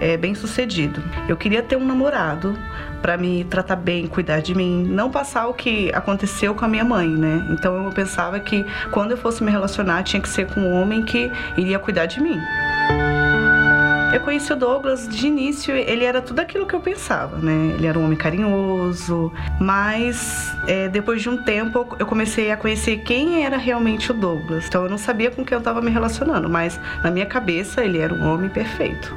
é, 0.00 0.16
bem 0.16 0.34
sucedido. 0.34 1.02
Eu 1.28 1.36
queria 1.36 1.62
ter 1.62 1.76
um 1.76 1.84
namorado 1.84 2.56
para 3.00 3.16
me 3.16 3.44
tratar 3.44 3.76
bem, 3.76 4.06
cuidar 4.06 4.40
de 4.40 4.54
mim, 4.54 4.84
não 4.84 5.10
passar 5.10 5.46
o 5.46 5.54
que 5.54 5.90
aconteceu 5.92 6.54
com 6.54 6.64
a 6.64 6.68
minha 6.68 6.84
mãe, 6.84 7.08
né? 7.08 7.46
Então 7.50 7.84
eu 7.84 7.90
pensava 7.90 8.38
que 8.40 8.64
quando 8.90 9.12
eu 9.12 9.16
fosse 9.16 9.42
me 9.42 9.50
relacionar 9.50 10.02
tinha 10.02 10.20
que 10.20 10.28
ser 10.28 10.46
com 10.46 10.60
um 10.60 10.80
homem 10.80 11.02
que 11.02 11.30
iria 11.56 11.78
cuidar 11.78 12.06
de 12.06 12.20
mim. 12.20 12.38
Eu 14.14 14.20
conheci 14.20 14.52
o 14.52 14.56
Douglas 14.56 15.08
de 15.08 15.26
início, 15.26 15.74
ele 15.74 16.04
era 16.04 16.22
tudo 16.22 16.38
aquilo 16.38 16.66
que 16.66 16.74
eu 16.74 16.78
pensava, 16.78 17.36
né? 17.36 17.74
Ele 17.74 17.84
era 17.84 17.98
um 17.98 18.04
homem 18.04 18.16
carinhoso, 18.16 19.32
mas 19.60 20.54
é, 20.68 20.88
depois 20.88 21.20
de 21.20 21.28
um 21.28 21.36
tempo 21.42 21.96
eu 21.98 22.06
comecei 22.06 22.52
a 22.52 22.56
conhecer 22.56 22.98
quem 22.98 23.44
era 23.44 23.56
realmente 23.56 24.12
o 24.12 24.14
Douglas. 24.14 24.68
Então 24.68 24.84
eu 24.84 24.88
não 24.88 24.98
sabia 24.98 25.32
com 25.32 25.44
quem 25.44 25.56
eu 25.56 25.58
estava 25.58 25.82
me 25.82 25.90
relacionando, 25.90 26.48
mas 26.48 26.78
na 27.02 27.10
minha 27.10 27.26
cabeça 27.26 27.84
ele 27.84 27.98
era 27.98 28.14
um 28.14 28.32
homem 28.32 28.48
perfeito. 28.48 29.12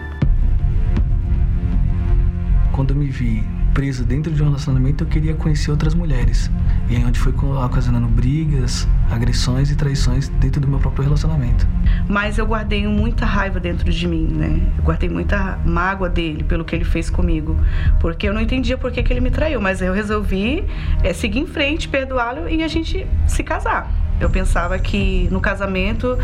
Quando 2.72 2.90
eu 2.90 2.98
me 2.98 3.06
vi 3.06 3.44
preso 3.78 4.04
dentro 4.04 4.34
de 4.34 4.42
um 4.42 4.46
relacionamento, 4.46 5.04
eu 5.04 5.08
queria 5.08 5.36
conhecer 5.36 5.70
outras 5.70 5.94
mulheres. 5.94 6.50
E 6.90 6.96
aí 6.96 7.06
onde 7.06 7.20
foi 7.20 7.32
ocasionando 7.64 8.08
brigas, 8.08 8.88
agressões 9.12 9.70
e 9.70 9.76
traições 9.76 10.30
dentro 10.30 10.60
do 10.60 10.68
meu 10.68 10.80
próprio 10.80 11.04
relacionamento. 11.04 11.68
Mas 12.10 12.40
eu 12.40 12.48
guardei 12.48 12.88
muita 12.88 13.24
raiva 13.24 13.60
dentro 13.60 13.92
de 13.92 14.08
mim, 14.08 14.30
né? 14.32 14.60
Eu 14.80 14.84
guardei 14.84 15.08
muita 15.08 15.60
mágoa 15.64 16.10
dele 16.10 16.44
pelo 16.44 16.66
que 16.66 16.76
ele 16.76 16.86
fez 16.86 17.12
comigo. 17.12 17.56
Porque 18.00 18.28
eu 18.28 18.34
não 18.34 18.42
entendia 18.42 18.80
por 18.80 18.92
que, 18.92 19.04
que 19.04 19.14
ele 19.14 19.22
me 19.22 19.30
traiu, 19.30 19.62
mas 19.62 19.80
eu 19.80 19.94
resolvi 19.94 20.66
é, 21.04 21.14
seguir 21.14 21.42
em 21.42 21.46
frente, 21.46 21.88
perdoá-lo 21.88 22.50
e 22.50 22.64
a 22.64 22.68
gente 22.68 23.06
se 23.28 23.44
casar. 23.44 23.92
Eu 24.20 24.32
pensava 24.32 24.80
que 24.80 25.30
no 25.32 25.40
casamento 25.40 26.18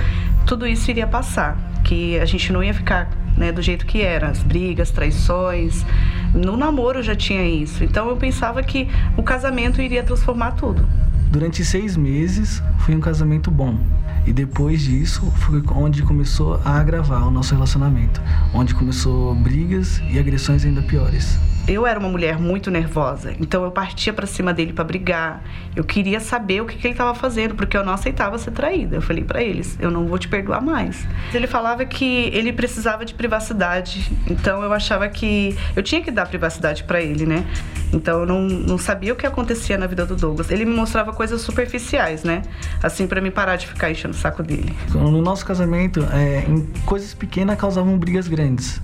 tudo 0.47 0.65
isso 0.65 0.89
iria 0.89 1.05
passar, 1.05 1.55
que 1.83 2.17
a 2.17 2.25
gente 2.25 2.51
não 2.51 2.63
ia 2.63 2.73
ficar 2.73 3.07
né, 3.38 3.52
do 3.52 3.62
jeito 3.62 3.86
que 3.86 4.02
era, 4.02 4.30
as 4.30 4.41
brigas, 4.43 4.91
traições. 4.91 5.86
No 6.34 6.58
namoro 6.58 7.02
já 7.02 7.15
tinha 7.15 7.46
isso. 7.48 7.84
Então 7.84 8.10
eu 8.10 8.17
pensava 8.17 8.62
que 8.63 8.88
o 9.17 9.24
casamento 9.24 9.82
iria 9.82 10.04
transformar 10.04 10.52
tudo. 10.52 10.88
Durante 11.32 11.65
seis 11.65 11.98
meses 11.98 12.62
foi 12.80 12.96
um 12.96 13.00
casamento 13.00 13.50
bom. 13.50 13.78
E 14.26 14.32
depois 14.32 14.82
disso 14.82 15.22
foi 15.38 15.62
onde 15.76 16.04
começou 16.04 16.62
a 16.63 16.80
agravar 16.80 17.28
o 17.28 17.32
nosso 17.32 17.54
relacionamento. 17.54 18.22
Onde 18.54 18.74
começou 18.74 19.36
brigas 19.36 20.02
e 20.10 20.17
agressões 20.17 20.63
ainda 20.63 20.82
piores. 20.82 21.38
Eu 21.67 21.88
era 21.88 21.97
uma 21.97 22.10
mulher 22.10 22.38
muito 22.38 22.69
nervosa, 22.69 23.34
então 23.39 23.63
eu 23.63 23.71
partia 23.71 24.12
para 24.12 24.28
cima 24.28 24.54
dele 24.54 24.73
para 24.73 24.84
brigar. 24.84 25.43
Eu 25.76 25.84
queria 25.84 26.19
saber 26.19 26.62
o 26.62 26.65
que, 26.65 26.78
que 26.78 26.88
ele 26.88 26.93
estava 26.93 27.15
fazendo, 27.15 27.56
porque 27.56 27.78
eu 27.78 27.86
não 27.86 27.93
aceitava 27.93 28.38
ser 28.38 28.52
traída. 28.52 28.97
Eu 28.97 29.02
falei 29.02 29.23
para 29.23 29.41
eles: 29.41 29.78
eu 29.80 29.89
não 29.89 30.06
vou 30.06 30.19
te 30.19 30.28
perdoar 30.28 30.62
mais. 30.62 31.08
Ele 31.34 31.47
falava 31.47 31.86
que 31.86 32.30
ele 32.34 32.52
precisava 32.52 33.06
de 33.06 33.13
privacidade, 33.13 34.12
então 34.30 34.62
eu 34.62 34.73
achava 34.73 35.08
que 35.08 35.58
eu 35.76 35.82
tinha 35.82 36.02
que 36.02 36.12
dar 36.12 36.26
privacidade 36.26 36.84
para 36.84 37.02
ele, 37.02 37.26
né? 37.26 37.45
Então 37.93 38.21
eu 38.21 38.26
não, 38.26 38.41
não 38.41 38.78
sabia 38.78 39.13
o 39.13 39.15
que 39.15 39.26
acontecia 39.26 39.78
na 39.78 39.88
vida 39.88 40.06
do 40.06 40.15
Douglas. 40.15 40.52
Ele 40.52 40.65
me 40.65 40.76
mostrava 40.76 41.13
coisas 41.13 41.41
superficiais, 41.41 42.23
né? 42.23 42.41
Assim, 42.82 43.08
para 43.08 43.21
me 43.21 43.32
parar 43.32 43.56
de 43.56 43.67
ficar 43.67 43.89
enchendo 43.89 44.13
o 44.13 44.17
saco 44.17 44.43
dele. 44.43 44.73
No 44.89 45.21
nosso 45.21 45.45
casamento, 45.45 46.02
é, 46.12 46.43
coisas 46.86 47.13
pequenas 47.13 47.58
causavam 47.58 47.97
brigas 47.97 48.28
grandes. 48.28 48.82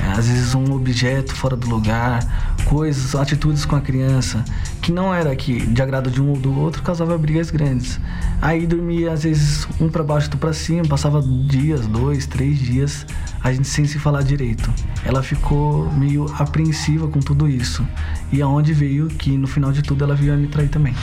É, 0.00 0.12
às 0.12 0.26
vezes 0.26 0.54
um 0.54 0.72
objeto 0.72 1.34
fora 1.34 1.56
do 1.56 1.68
lugar, 1.68 2.54
coisas, 2.64 3.14
atitudes 3.14 3.64
com 3.64 3.76
a 3.76 3.80
criança 3.80 4.44
que 4.80 4.90
não 4.90 5.14
era 5.14 5.34
que 5.36 5.64
de 5.66 5.82
agrado 5.82 6.10
de 6.10 6.20
um 6.20 6.30
ou 6.30 6.36
do 6.36 6.58
outro 6.58 6.82
causava 6.82 7.16
brigas 7.18 7.50
grandes. 7.50 8.00
Aí 8.40 8.66
dormia 8.66 9.12
às 9.12 9.22
vezes 9.22 9.68
um 9.80 9.88
para 9.88 10.02
baixo, 10.02 10.26
outro 10.26 10.38
para 10.38 10.52
cima, 10.52 10.84
passava 10.84 11.22
dias, 11.22 11.86
dois, 11.86 12.26
três 12.26 12.58
dias, 12.58 13.06
a 13.42 13.52
gente 13.52 13.68
sem 13.68 13.84
se 13.84 13.98
falar 13.98 14.22
direito. 14.22 14.72
Ela 15.04 15.22
ficou 15.22 15.90
meio 15.92 16.26
apreensiva 16.38 17.06
com 17.06 17.20
tudo 17.20 17.48
isso 17.48 17.86
e 18.32 18.40
aonde 18.40 18.72
veio 18.72 19.08
que 19.08 19.36
no 19.36 19.46
final 19.46 19.72
de 19.72 19.82
tudo 19.82 20.04
ela 20.04 20.14
veio 20.14 20.32
a 20.32 20.36
me 20.36 20.48
trair 20.48 20.68
também. 20.68 20.94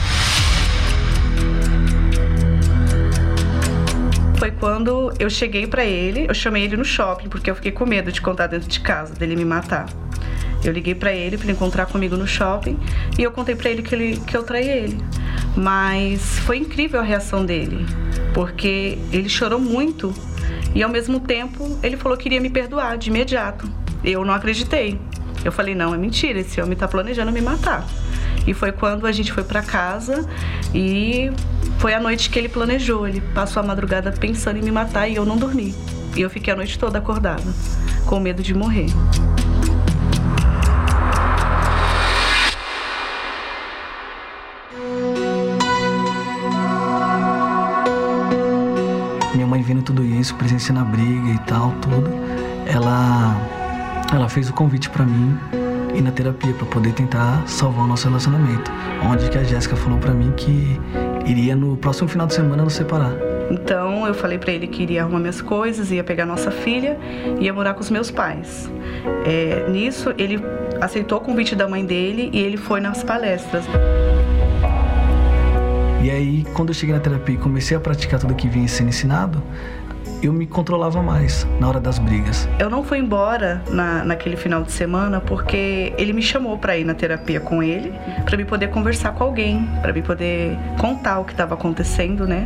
Foi 4.40 4.50
quando 4.52 5.12
eu 5.18 5.28
cheguei 5.28 5.66
para 5.66 5.84
ele, 5.84 6.24
eu 6.26 6.32
chamei 6.32 6.64
ele 6.64 6.74
no 6.74 6.84
shopping 6.84 7.28
porque 7.28 7.50
eu 7.50 7.54
fiquei 7.54 7.70
com 7.70 7.84
medo 7.84 8.10
de 8.10 8.22
contar 8.22 8.46
dentro 8.46 8.70
de 8.70 8.80
casa, 8.80 9.12
dele 9.12 9.36
me 9.36 9.44
matar. 9.44 9.84
Eu 10.64 10.72
liguei 10.72 10.94
para 10.94 11.12
ele 11.12 11.36
para 11.36 11.52
encontrar 11.52 11.84
comigo 11.84 12.16
no 12.16 12.26
shopping 12.26 12.78
e 13.18 13.22
eu 13.22 13.30
contei 13.30 13.54
para 13.54 13.68
ele 13.68 13.82
que, 13.82 13.94
ele 13.94 14.16
que 14.26 14.34
eu 14.34 14.42
traí 14.42 14.66
ele. 14.66 14.98
Mas 15.54 16.38
foi 16.38 16.56
incrível 16.56 17.00
a 17.00 17.02
reação 17.02 17.44
dele, 17.44 17.84
porque 18.32 18.96
ele 19.12 19.28
chorou 19.28 19.60
muito 19.60 20.10
e 20.74 20.82
ao 20.82 20.88
mesmo 20.88 21.20
tempo 21.20 21.78
ele 21.82 21.98
falou 21.98 22.16
que 22.16 22.26
iria 22.26 22.40
me 22.40 22.48
perdoar 22.48 22.96
de 22.96 23.10
imediato. 23.10 23.70
Eu 24.02 24.24
não 24.24 24.32
acreditei. 24.32 24.98
Eu 25.44 25.52
falei: 25.52 25.74
não, 25.74 25.94
é 25.94 25.98
mentira, 25.98 26.40
esse 26.40 26.58
homem 26.62 26.72
está 26.72 26.88
planejando 26.88 27.30
me 27.30 27.42
matar. 27.42 27.86
E 28.46 28.54
foi 28.54 28.72
quando 28.72 29.06
a 29.06 29.12
gente 29.12 29.32
foi 29.32 29.44
para 29.44 29.62
casa 29.62 30.28
e 30.74 31.30
foi 31.78 31.94
a 31.94 32.00
noite 32.00 32.30
que 32.30 32.38
ele 32.38 32.48
planejou. 32.48 33.06
Ele 33.06 33.20
passou 33.34 33.62
a 33.62 33.66
madrugada 33.66 34.12
pensando 34.12 34.56
em 34.58 34.62
me 34.62 34.70
matar 34.70 35.08
e 35.08 35.16
eu 35.16 35.24
não 35.24 35.36
dormi. 35.36 35.74
E 36.16 36.20
eu 36.20 36.30
fiquei 36.30 36.52
a 36.52 36.56
noite 36.56 36.78
toda 36.78 36.98
acordada, 36.98 37.42
com 38.06 38.18
medo 38.18 38.42
de 38.42 38.52
morrer. 38.54 38.86
Minha 49.32 49.46
mãe 49.46 49.62
vendo 49.62 49.82
tudo 49.82 50.04
isso, 50.04 50.34
presenciando 50.34 50.80
a 50.80 50.84
briga 50.84 51.28
e 51.28 51.38
tal, 51.46 51.72
tudo, 51.80 52.10
ela 52.66 53.36
ela 54.12 54.28
fez 54.28 54.50
o 54.50 54.52
convite 54.52 54.90
para 54.90 55.06
mim 55.06 55.38
ir 55.94 56.02
na 56.02 56.10
terapia 56.10 56.52
para 56.54 56.66
poder 56.66 56.92
tentar 56.92 57.46
salvar 57.46 57.84
o 57.84 57.88
nosso 57.88 58.08
relacionamento. 58.08 58.70
Onde 59.10 59.28
que 59.30 59.38
a 59.38 59.42
Jéssica 59.42 59.76
falou 59.76 59.98
para 59.98 60.12
mim 60.12 60.32
que 60.36 60.78
iria 61.26 61.54
no 61.54 61.76
próximo 61.76 62.08
final 62.08 62.26
de 62.26 62.34
semana 62.34 62.62
nos 62.64 62.74
separar. 62.74 63.12
Então 63.50 64.06
eu 64.06 64.14
falei 64.14 64.38
para 64.38 64.52
ele 64.52 64.68
que 64.68 64.82
iria 64.82 65.02
arrumar 65.02 65.18
minhas 65.18 65.42
coisas, 65.42 65.90
ia 65.90 66.04
pegar 66.04 66.24
nossa 66.24 66.50
filha 66.50 66.96
e 67.40 67.44
ia 67.44 67.52
morar 67.52 67.74
com 67.74 67.80
os 67.80 67.90
meus 67.90 68.10
pais. 68.10 68.70
É, 69.24 69.68
nisso 69.68 70.14
ele 70.16 70.40
aceitou 70.80 71.18
o 71.18 71.20
convite 71.20 71.56
da 71.56 71.68
mãe 71.68 71.84
dele 71.84 72.30
e 72.32 72.38
ele 72.38 72.56
foi 72.56 72.80
nas 72.80 73.02
palestras. 73.02 73.64
E 76.02 76.10
aí, 76.10 76.46
quando 76.54 76.70
eu 76.70 76.74
cheguei 76.74 76.94
na 76.94 77.00
terapia 77.00 77.34
e 77.34 77.38
comecei 77.38 77.76
a 77.76 77.80
praticar 77.80 78.18
tudo 78.18 78.34
que 78.34 78.48
vinha 78.48 78.66
sendo 78.66 78.88
ensinado, 78.88 79.42
eu 80.22 80.32
me 80.32 80.46
controlava 80.46 81.02
mais 81.02 81.46
na 81.58 81.68
hora 81.68 81.80
das 81.80 81.98
brigas. 81.98 82.48
Eu 82.58 82.68
não 82.68 82.84
fui 82.84 82.98
embora 82.98 83.62
na, 83.68 84.04
naquele 84.04 84.36
final 84.36 84.62
de 84.62 84.72
semana 84.72 85.20
porque 85.20 85.92
ele 85.96 86.12
me 86.12 86.22
chamou 86.22 86.58
para 86.58 86.76
ir 86.76 86.84
na 86.84 86.94
terapia 86.94 87.40
com 87.40 87.62
ele, 87.62 87.92
para 88.24 88.36
me 88.36 88.44
poder 88.44 88.68
conversar 88.68 89.12
com 89.12 89.24
alguém, 89.24 89.68
para 89.80 89.92
me 89.92 90.02
poder 90.02 90.58
contar 90.78 91.20
o 91.20 91.24
que 91.24 91.32
estava 91.32 91.54
acontecendo, 91.54 92.26
né? 92.26 92.44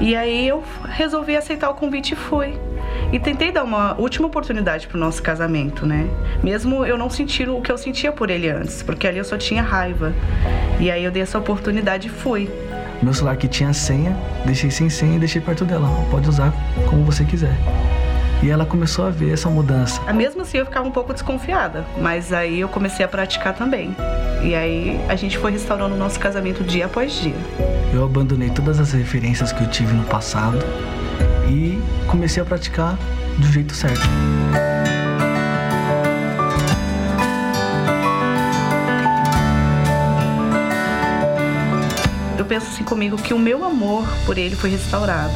E 0.00 0.16
aí 0.16 0.48
eu 0.48 0.62
resolvi 0.88 1.36
aceitar 1.36 1.70
o 1.70 1.74
convite 1.74 2.14
e 2.14 2.16
fui. 2.16 2.58
E 3.12 3.18
tentei 3.18 3.52
dar 3.52 3.62
uma 3.62 3.94
última 3.98 4.26
oportunidade 4.26 4.86
pro 4.86 4.98
nosso 4.98 5.22
casamento, 5.22 5.86
né? 5.86 6.08
Mesmo 6.42 6.84
eu 6.84 6.98
não 6.98 7.08
sentindo 7.08 7.56
o 7.56 7.62
que 7.62 7.70
eu 7.70 7.78
sentia 7.78 8.10
por 8.10 8.28
ele 8.28 8.48
antes, 8.48 8.82
porque 8.82 9.06
ali 9.06 9.18
eu 9.18 9.24
só 9.24 9.36
tinha 9.36 9.62
raiva. 9.62 10.12
E 10.80 10.90
aí 10.90 11.04
eu 11.04 11.10
dei 11.10 11.22
essa 11.22 11.38
oportunidade 11.38 12.08
e 12.08 12.10
fui. 12.10 12.50
Meu 13.02 13.12
celular 13.12 13.36
que 13.36 13.48
tinha 13.48 13.72
senha, 13.72 14.16
deixei 14.44 14.70
sem 14.70 14.88
senha 14.88 15.16
e 15.16 15.18
deixei 15.18 15.40
perto 15.40 15.64
dela. 15.64 15.88
Pode 16.10 16.28
usar 16.28 16.52
como 16.88 17.04
você 17.04 17.24
quiser. 17.24 17.56
E 18.42 18.50
ela 18.50 18.66
começou 18.66 19.06
a 19.06 19.10
ver 19.10 19.32
essa 19.32 19.48
mudança. 19.48 20.00
Mesmo 20.12 20.42
assim 20.42 20.58
eu 20.58 20.66
ficava 20.66 20.86
um 20.86 20.90
pouco 20.90 21.12
desconfiada, 21.12 21.84
mas 22.00 22.32
aí 22.32 22.60
eu 22.60 22.68
comecei 22.68 23.04
a 23.04 23.08
praticar 23.08 23.54
também. 23.54 23.94
E 24.42 24.54
aí 24.54 25.00
a 25.08 25.16
gente 25.16 25.38
foi 25.38 25.52
restaurando 25.52 25.94
o 25.94 25.98
nosso 25.98 26.20
casamento 26.20 26.62
dia 26.62 26.86
após 26.86 27.12
dia. 27.12 27.34
Eu 27.92 28.04
abandonei 28.04 28.50
todas 28.50 28.78
as 28.78 28.92
referências 28.92 29.52
que 29.52 29.62
eu 29.62 29.70
tive 29.70 29.94
no 29.94 30.04
passado 30.04 30.58
e 31.48 31.80
comecei 32.06 32.42
a 32.42 32.46
praticar 32.46 32.98
do 33.38 33.46
jeito 33.46 33.74
certo. 33.74 34.06
Eu 42.44 42.46
penso 42.46 42.66
assim 42.66 42.84
comigo 42.84 43.16
que 43.16 43.32
o 43.32 43.38
meu 43.38 43.64
amor 43.64 44.06
por 44.26 44.36
ele 44.36 44.54
foi 44.54 44.68
restaurado. 44.68 45.34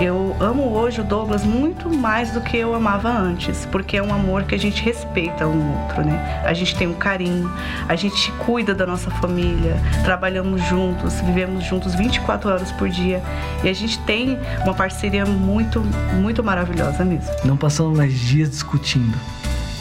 Eu 0.00 0.36
amo 0.40 0.72
hoje 0.72 1.00
o 1.00 1.04
Douglas 1.04 1.44
muito 1.44 1.88
mais 1.88 2.32
do 2.32 2.40
que 2.40 2.56
eu 2.56 2.74
amava 2.74 3.08
antes, 3.08 3.66
porque 3.66 3.96
é 3.96 4.02
um 4.02 4.12
amor 4.12 4.42
que 4.42 4.54
a 4.54 4.58
gente 4.58 4.82
respeita 4.82 5.46
um 5.46 5.82
outro, 5.82 6.04
né? 6.04 6.42
A 6.44 6.52
gente 6.52 6.74
tem 6.74 6.88
um 6.88 6.94
carinho, 6.94 7.48
a 7.88 7.94
gente 7.94 8.32
cuida 8.32 8.74
da 8.74 8.84
nossa 8.84 9.10
família, 9.12 9.76
trabalhamos 10.02 10.60
juntos, 10.64 11.20
vivemos 11.20 11.64
juntos 11.64 11.94
24 11.94 12.50
horas 12.50 12.72
por 12.72 12.88
dia 12.88 13.22
e 13.62 13.68
a 13.68 13.72
gente 13.72 13.98
tem 14.00 14.36
uma 14.64 14.74
parceria 14.74 15.24
muito, 15.24 15.80
muito 16.20 16.42
maravilhosa 16.42 17.04
mesmo. 17.04 17.30
Não 17.44 17.56
passamos 17.56 17.96
mais 17.96 18.12
dias 18.18 18.50
discutindo 18.50 19.16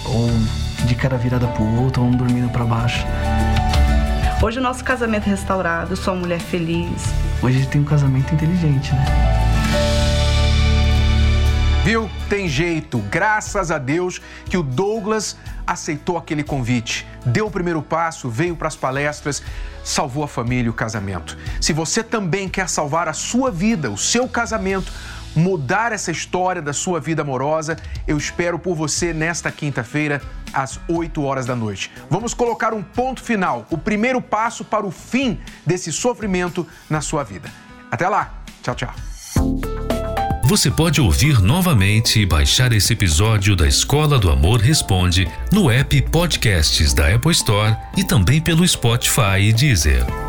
ou 0.05 0.29
de 0.86 0.93
cara 0.93 1.17
virada 1.17 1.47
pro 1.47 1.63
outro, 1.82 2.03
ou 2.03 2.10
um 2.10 2.15
dormindo 2.15 2.49
para 2.49 2.63
baixo. 2.63 3.05
Hoje 4.41 4.58
o 4.58 4.62
nosso 4.62 4.86
casamento 4.86 5.28
é 5.28 5.32
restaurado, 5.32 5.97
sou 5.97 6.13
uma 6.13 6.21
mulher 6.21 6.39
feliz. 6.39 6.89
Hoje 7.43 7.58
a 7.58 7.60
gente 7.60 7.71
tem 7.71 7.82
um 7.82 7.86
casamento 7.86 8.34
inteligente, 8.34 8.93
né? 8.95 9.06
Viu? 11.84 12.10
Tem 12.30 12.47
jeito. 12.47 12.99
Graças 13.12 13.69
a 13.69 13.78
Deus 13.78 14.21
que 14.45 14.56
o 14.56 14.63
Douglas 14.63 15.36
aceitou 15.67 16.17
aquele 16.17 16.41
convite, 16.41 17.06
deu 17.25 17.47
o 17.47 17.52
primeiro 17.52 17.82
passo, 17.82 18.30
veio 18.30 18.56
para 18.56 18.69
as 18.69 18.78
palestras, 18.78 19.43
salvou 19.84 20.23
a 20.23 20.28
família 20.28 20.67
e 20.67 20.69
o 20.69 20.73
casamento. 20.73 21.38
Se 21.60 21.73
você 21.73 22.02
também 22.02 22.47
quer 22.47 22.69
salvar 22.69 23.10
a 23.10 23.13
sua 23.13 23.52
vida, 23.52 23.91
o 23.91 23.97
seu 23.97 24.25
casamento, 24.25 24.89
mudar 25.35 25.91
essa 25.91 26.11
história 26.11 26.61
da 26.61 26.73
sua 26.73 26.99
vida 26.99 27.21
amorosa, 27.21 27.77
eu 28.07 28.17
espero 28.17 28.57
por 28.59 28.75
você 28.75 29.13
nesta 29.13 29.51
quinta-feira 29.51 30.21
às 30.53 30.79
8 30.87 31.23
horas 31.23 31.45
da 31.45 31.55
noite. 31.55 31.91
Vamos 32.09 32.33
colocar 32.33 32.73
um 32.73 32.81
ponto 32.81 33.23
final, 33.23 33.65
o 33.69 33.77
primeiro 33.77 34.21
passo 34.21 34.65
para 34.65 34.85
o 34.85 34.91
fim 34.91 35.39
desse 35.65 35.91
sofrimento 35.91 36.65
na 36.89 37.01
sua 37.01 37.23
vida. 37.23 37.49
Até 37.91 38.07
lá. 38.07 38.33
Tchau, 38.61 38.75
tchau. 38.75 38.93
Você 40.49 40.71
pode 40.71 40.99
ouvir 40.99 41.39
novamente 41.39 42.19
e 42.19 42.25
baixar 42.25 42.73
esse 42.73 42.93
episódio 42.93 43.55
da 43.55 43.67
Escola 43.67 44.17
do 44.17 44.31
Amor 44.31 44.59
Responde 44.59 45.27
no 45.51 45.69
app 45.69 46.01
Podcasts 46.09 46.91
da 46.91 47.13
Apple 47.13 47.31
Store 47.33 47.77
e 47.95 48.03
também 48.03 48.41
pelo 48.41 48.67
Spotify 48.67 49.39
e 49.41 49.53
Deezer. 49.53 50.28